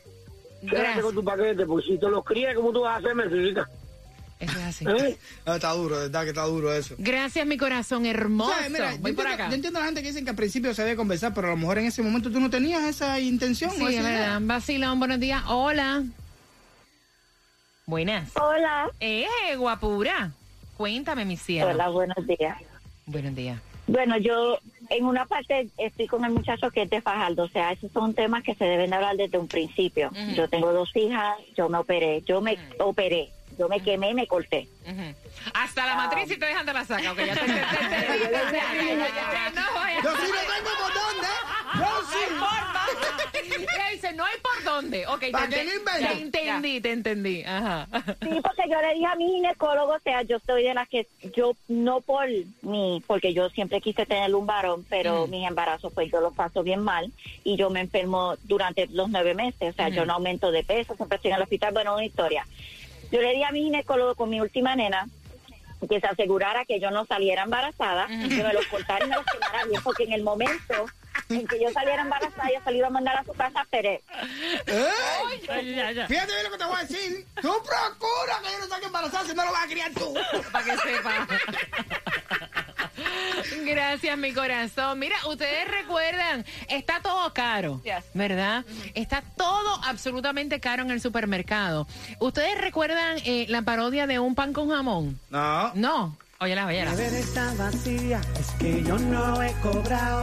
Quédate 0.62 0.78
Gracias. 0.78 1.06
con 1.06 1.16
tu 1.16 1.24
paquete, 1.24 1.66
porque 1.66 1.88
si 1.88 1.98
te 1.98 2.10
los 2.10 2.24
crías, 2.26 2.56
como 2.56 2.72
tú 2.72 2.82
vas 2.82 2.96
a 2.96 2.98
hacer, 2.98 3.16
me 3.16 3.26
necesitas. 3.26 3.68
Eso 4.40 4.58
es 4.58 4.66
así. 4.66 4.86
¿Eh? 4.88 5.18
Ah, 5.46 5.56
está 5.56 5.72
duro, 5.74 5.96
de 5.98 6.02
verdad 6.08 6.24
que 6.24 6.30
está 6.30 6.44
duro 6.46 6.74
eso. 6.74 6.96
Gracias, 6.98 7.46
mi 7.46 7.58
corazón 7.58 8.06
hermoso. 8.08 8.52
O 8.52 8.56
sea, 8.60 8.70
mira, 8.70 8.92
yo 8.96 9.00
Voy 9.02 9.14
por 9.14 9.26
entiendo, 9.26 9.34
acá. 9.44 9.50
yo 9.50 9.56
entiendo 9.56 9.80
a 9.80 9.82
la 9.82 9.86
gente 9.86 10.02
que 10.02 10.08
dicen 10.10 10.24
que 10.26 10.32
al 10.32 10.36
principio 10.36 10.74
se 10.74 10.84
debe 10.84 10.96
conversar, 10.96 11.34
pero 11.34 11.48
a 11.48 11.52
lo 11.52 11.58
mejor 11.58 11.78
en 11.78 11.86
ese 11.86 12.02
momento 12.02 12.32
tú 12.32 12.40
no 12.40 12.50
tenías 12.50 12.84
esa 12.84 13.20
intención. 13.20 13.70
o 13.70 13.74
Sí, 13.74 13.82
esa 13.82 13.90
es 13.90 14.00
idea. 14.00 14.12
verdad. 14.20 14.40
Vacilón, 14.42 15.00
buenos 15.00 15.20
días. 15.20 15.44
Hola. 15.48 16.04
Buenas. 17.86 18.32
Hola. 18.38 18.90
Eh, 19.00 19.26
guapura. 19.58 20.32
Cuéntame, 20.78 21.26
mi 21.26 21.38
cielo. 21.38 21.70
Hola, 21.70 21.90
buenos 21.90 22.26
días. 22.26 22.58
Buenos 23.06 23.36
días. 23.36 23.60
Bueno, 23.88 24.18
yo 24.18 24.58
en 24.90 25.06
una 25.06 25.26
parte 25.26 25.70
estoy 25.78 26.08
con 26.08 26.24
el 26.24 26.32
muchacho 26.32 26.72
que 26.72 26.84
es 26.84 26.90
de 26.90 27.02
Fajardo, 27.02 27.44
o 27.44 27.48
sea, 27.50 27.72
esos 27.72 27.92
son 27.92 28.14
temas 28.14 28.44
que 28.44 28.56
se 28.56 28.66
deben 28.66 28.92
de 28.92 28.96
hablar 28.96 29.18
desde 29.18 29.38
un 29.38 29.48
principio. 29.48 30.12
Yo 30.36 30.48
tengo 30.48 30.72
dos 30.72 30.96
hijas, 30.96 31.38
yo 31.58 31.68
me 31.68 31.78
operé, 31.78 32.22
yo 32.22 32.42
me 32.42 32.58
operé, 32.80 33.32
yo 33.62 33.70
me 33.70 33.80
quemé 33.80 34.10
y 34.10 34.14
me 34.16 34.26
corté. 34.26 34.68
Hasta 35.54 35.86
la 35.86 35.96
matriz 35.96 36.32
y 36.32 36.38
te 36.38 36.48
dejan 36.48 36.66
de 36.66 36.74
la 36.74 36.84
saca, 36.84 37.04
ya 37.04 37.14
te 37.14 37.24
Yo 37.24 37.36
sí 40.16 40.28
no 40.32 40.42
tengo 40.50 40.72
por 40.80 40.94
dónde. 40.96 41.28
Yo 41.76 41.80
No 41.80 42.02
sí. 42.12 42.18
importa. 42.32 42.82
Dice, 43.94 44.14
no 44.14 44.26
hay 44.26 44.34
por 44.42 44.64
dónde. 44.64 45.06
Ok, 45.06 45.20
te 45.20 45.28
entendí, 46.22 46.82
te 46.82 46.92
entendí. 46.92 47.44
Ajá. 47.44 47.88
Sí, 48.22 48.40
porque 48.42 48.64
yo 48.68 48.82
le 48.82 48.94
dije 48.96 49.06
a 49.06 49.16
mi 49.16 49.28
ginecólogo, 49.28 49.94
o 49.94 50.00
sea, 50.00 50.24
yo 50.24 50.40
soy 50.40 50.64
de 50.64 50.74
las 50.74 50.90
que 50.90 51.06
yo 51.36 51.56
no 51.68 52.02
por 52.02 52.28
mí, 52.64 53.04
porque 53.06 53.34
yo 53.36 53.50
siempre 53.50 53.80
quise 53.80 54.08
tener 54.08 54.34
un 54.34 54.48
varón, 54.48 54.86
pero 54.90 55.28
mis 55.28 55.48
embarazos 55.48 55.94
pues 55.94 56.12
yo 56.12 56.20
los 56.22 56.34
paso 56.34 56.64
bien 56.64 56.80
mal 56.80 57.12
y 57.44 57.58
yo 57.58 57.70
me 57.70 57.82
enfermo 57.82 58.38
durante 58.44 58.88
los 58.88 59.10
nueve 59.10 59.36
meses, 59.36 59.74
o 59.74 59.74
sea, 59.74 59.90
yo 59.90 60.06
no 60.06 60.14
aumento 60.14 60.52
de 60.52 60.64
peso, 60.64 60.96
siempre 60.96 61.18
estoy 61.18 61.32
en 61.32 61.38
el 61.38 61.44
hospital, 61.44 61.74
bueno, 61.74 61.94
una 61.94 62.06
historia. 62.06 62.48
Yo 63.12 63.22
le 63.22 63.34
di 63.34 63.44
a 63.44 63.52
mi 63.52 63.64
ginecólogo 63.64 64.16
con 64.16 64.30
mi 64.30 64.40
última 64.40 64.76
nena 64.76 65.08
que 65.88 66.00
se 66.00 66.08
asegurara 66.08 66.66
que 66.66 66.80
yo 66.80 66.92
no 66.92 67.06
saliera 67.06 67.44
embarazada, 67.44 68.08
y 68.10 68.30
que 68.30 68.44
me 68.44 68.54
los 68.54 68.66
cortara 68.68 69.06
y 69.06 69.10
me 69.10 69.16
los 69.16 69.26
quemara 69.26 69.66
bien, 69.66 69.82
porque 69.82 70.04
en 70.04 70.14
el 70.14 70.24
momento 70.24 70.86
en 71.30 71.48
que 71.48 71.60
yo 71.60 71.72
saliera 71.72 72.04
embarazada, 72.04 72.50
yo 72.54 72.60
salí 72.64 72.82
a 72.82 72.90
mandar 72.90 73.18
a 73.18 73.24
su 73.24 73.34
casa, 73.34 73.66
¿Eh? 73.72 74.02
Ay, 75.50 75.76
ya, 75.76 75.92
ya. 75.92 76.08
Fíjate 76.08 76.34
bien 76.34 76.44
lo 76.44 76.52
que 76.52 76.58
te 76.58 76.66
voy 76.66 76.78
a 76.78 76.82
decir. 76.84 77.26
Tú 77.42 77.52
procura 77.64 78.40
que 78.44 78.52
yo 78.52 78.60
no 78.60 78.68
salga 78.68 78.88
embarazada 78.88 79.26
si 79.26 79.34
no 79.34 79.46
lo 79.46 79.52
vas 79.52 79.64
a 79.64 79.68
criar 79.68 79.92
tú. 79.94 80.14
Para 80.52 80.66
que 80.66 80.78
sepa. 80.78 81.28
Gracias. 83.66 84.18
Mi 84.18 84.34
corazón. 84.34 85.00
Mira, 85.00 85.16
ustedes 85.28 85.68
recuerdan, 85.68 86.46
está 86.68 87.02
todo 87.02 87.34
caro, 87.34 87.82
¿verdad? 88.14 88.66
Está 88.94 89.22
todo 89.38 89.80
absolutamente 89.84 90.60
caro 90.60 90.84
en 90.84 90.92
el 90.92 91.02
supermercado. 91.02 91.88
¿Ustedes 92.20 92.60
recuerdan 92.60 93.18
eh, 93.26 93.46
la 93.50 93.62
parodia 93.62 94.08
de 94.08 94.20
un 94.20 94.36
pan 94.36 94.54
con 94.54 94.70
jamón? 94.70 95.20
No. 95.30 95.74
No. 95.76 96.18
Óyela, 96.44 96.62
La 96.62 96.68
óyela. 96.70 96.92
nevera 96.96 97.20
está 97.20 97.54
vacía, 97.54 98.20
es 98.40 98.48
que 98.58 98.82
yo 98.82 98.98
no 98.98 99.44
he 99.44 99.54
cobrado. 99.62 100.22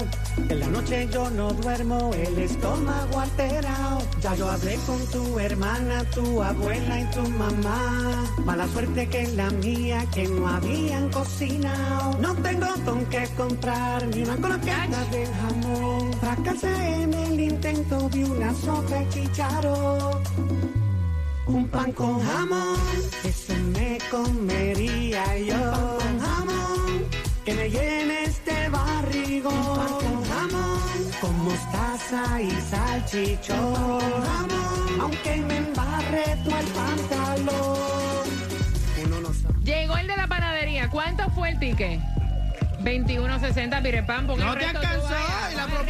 En 0.49 0.59
la 0.59 0.67
noche 0.67 1.09
yo 1.13 1.31
no 1.31 1.53
duermo, 1.53 2.11
el 2.13 2.39
estómago 2.41 3.21
alterado. 3.21 4.03
Ya 4.21 4.35
yo 4.35 4.51
hablé 4.51 4.75
con 4.85 4.99
tu 5.13 5.39
hermana, 5.39 6.03
tu 6.11 6.43
abuela 6.43 7.01
y 7.03 7.05
tu 7.15 7.21
mamá. 7.21 8.25
Mala 8.45 8.67
suerte 8.67 9.09
que 9.09 9.29
la 9.29 9.49
mía, 9.51 10.05
que 10.13 10.27
no 10.27 10.49
habían 10.49 11.09
cocinado. 11.11 12.19
No 12.21 12.35
tengo 12.35 12.67
con 12.85 13.07
qué 13.07 13.29
comprar 13.37 14.05
ni 14.09 14.23
una 14.25 14.37
croqueta 14.39 15.05
de 15.13 15.25
jamón. 15.25 16.13
Fracasé 16.15 16.95
en 17.03 17.15
el 17.15 17.39
intento 17.39 18.09
de 18.09 18.25
una 18.25 18.53
sopa 18.55 18.97
de 18.97 19.09
chícharo. 19.11 20.21
Un 21.47 21.67
pan 21.69 21.93
con 21.93 22.21
jamón, 22.21 22.77
me 23.89 23.99
comería 24.11 25.39
yo. 25.39 25.55
Un 25.55 25.99
pan 25.99 25.99
con 25.99 26.21
jamón, 26.21 27.07
que 27.45 27.55
me 27.55 27.71
llene 27.71 28.25
este 28.25 28.69
barrigo. 28.69 29.51
Un 29.51 29.77
pan 29.77 29.89
con 29.89 30.25
jamón, 30.25 31.11
con 31.21 31.45
mostaza 31.45 32.43
y 32.43 32.51
salchichón. 32.71 33.59
Un 33.59 33.75
pan 33.75 34.11
con 34.11 34.23
jamón, 34.23 35.01
aunque 35.01 35.37
me 35.37 35.57
embarre 35.57 36.25
todo 36.45 36.59
el 36.59 36.67
pantalón. 36.79 38.27
Uno 39.05 39.21
no 39.21 39.33
sabe. 39.33 39.55
Llegó 39.65 39.97
el 39.97 40.07
de 40.07 40.17
la 40.17 40.27
panadería. 40.27 40.91
¿Cuánto 40.91 41.31
fue 41.31 41.51
el 41.51 41.59
ticket? 41.59 42.01
21.60, 42.81 43.83
mire 43.83 44.03
pan, 44.05 44.27
pon 44.27 44.39
No 44.39 44.53
el 44.53 44.59
te 44.59 44.67
vaya, 44.67 45.51
¿y 45.53 45.57
la 45.57 45.67
pon 45.67 45.88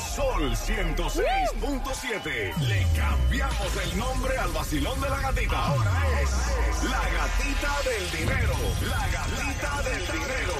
Sol 0.00 0.56
106.7. 0.56 2.56
Le 2.66 2.86
cambiamos 2.96 3.76
el 3.84 3.98
nombre 3.98 4.38
al 4.38 4.50
vacilón 4.50 4.98
de 5.00 5.10
la 5.10 5.20
gatita. 5.20 5.66
Ahora 5.66 5.92
es 6.22 6.30
la 6.84 6.98
gatita 6.98 7.76
del 7.84 8.10
dinero. 8.18 8.54
La 8.88 9.06
gatita 9.08 9.82
del 9.82 10.06
dinero. 10.06 10.54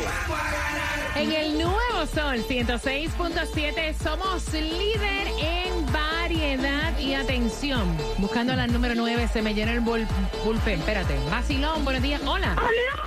En 1.17 1.33
el 1.33 1.59
nuevo 1.59 2.07
Sol 2.07 2.45
106.7 2.47 3.95
somos 4.03 4.53
líder 4.53 5.29
en 5.41 5.91
variedad 5.93 6.99
y 6.99 7.15
atención. 7.15 7.97
Buscando 8.19 8.55
la 8.55 8.67
número 8.67 8.95
9 8.95 9.27
se 9.33 9.41
me 9.43 9.55
llena 9.55 9.73
el 9.73 9.81
bul 9.81 10.07
bullpen. 10.45 10.81
Espérate. 10.81 11.19
Vacilón, 11.31 11.83
buenos 11.85 12.03
días. 12.03 12.21
Hola. 12.25 12.55
¿Cómo 12.55 12.69
estás? 12.69 13.00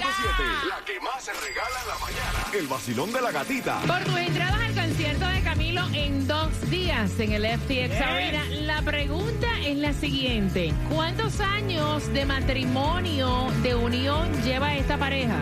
La 0.69 0.85
que 0.85 0.99
más 1.01 1.23
se 1.23 1.33
regala 1.33 1.79
en 1.81 1.87
la 1.87 1.97
mañana. 1.99 2.45
El 2.57 2.67
vacilón 2.67 3.11
de 3.13 3.21
la 3.21 3.31
gatita. 3.31 3.79
Por 3.87 4.03
tus 4.03 4.17
entradas 4.17 4.59
al 4.61 4.73
concierto 4.75 5.27
de 5.27 5.41
Camilo 5.41 5.81
en 5.93 6.27
dos 6.27 6.69
días 6.69 7.19
en 7.19 7.31
el 7.33 7.45
FTX 7.45 8.01
Arena, 8.01 8.43
la 8.61 8.81
pregunta 8.81 9.47
es 9.65 9.77
la 9.77 9.93
siguiente. 9.93 10.73
¿Cuántos 10.93 11.39
años 11.39 12.11
de 12.13 12.25
matrimonio, 12.25 13.47
de 13.63 13.75
unión 13.75 14.31
lleva 14.43 14.75
esta 14.75 14.97
pareja? 14.97 15.37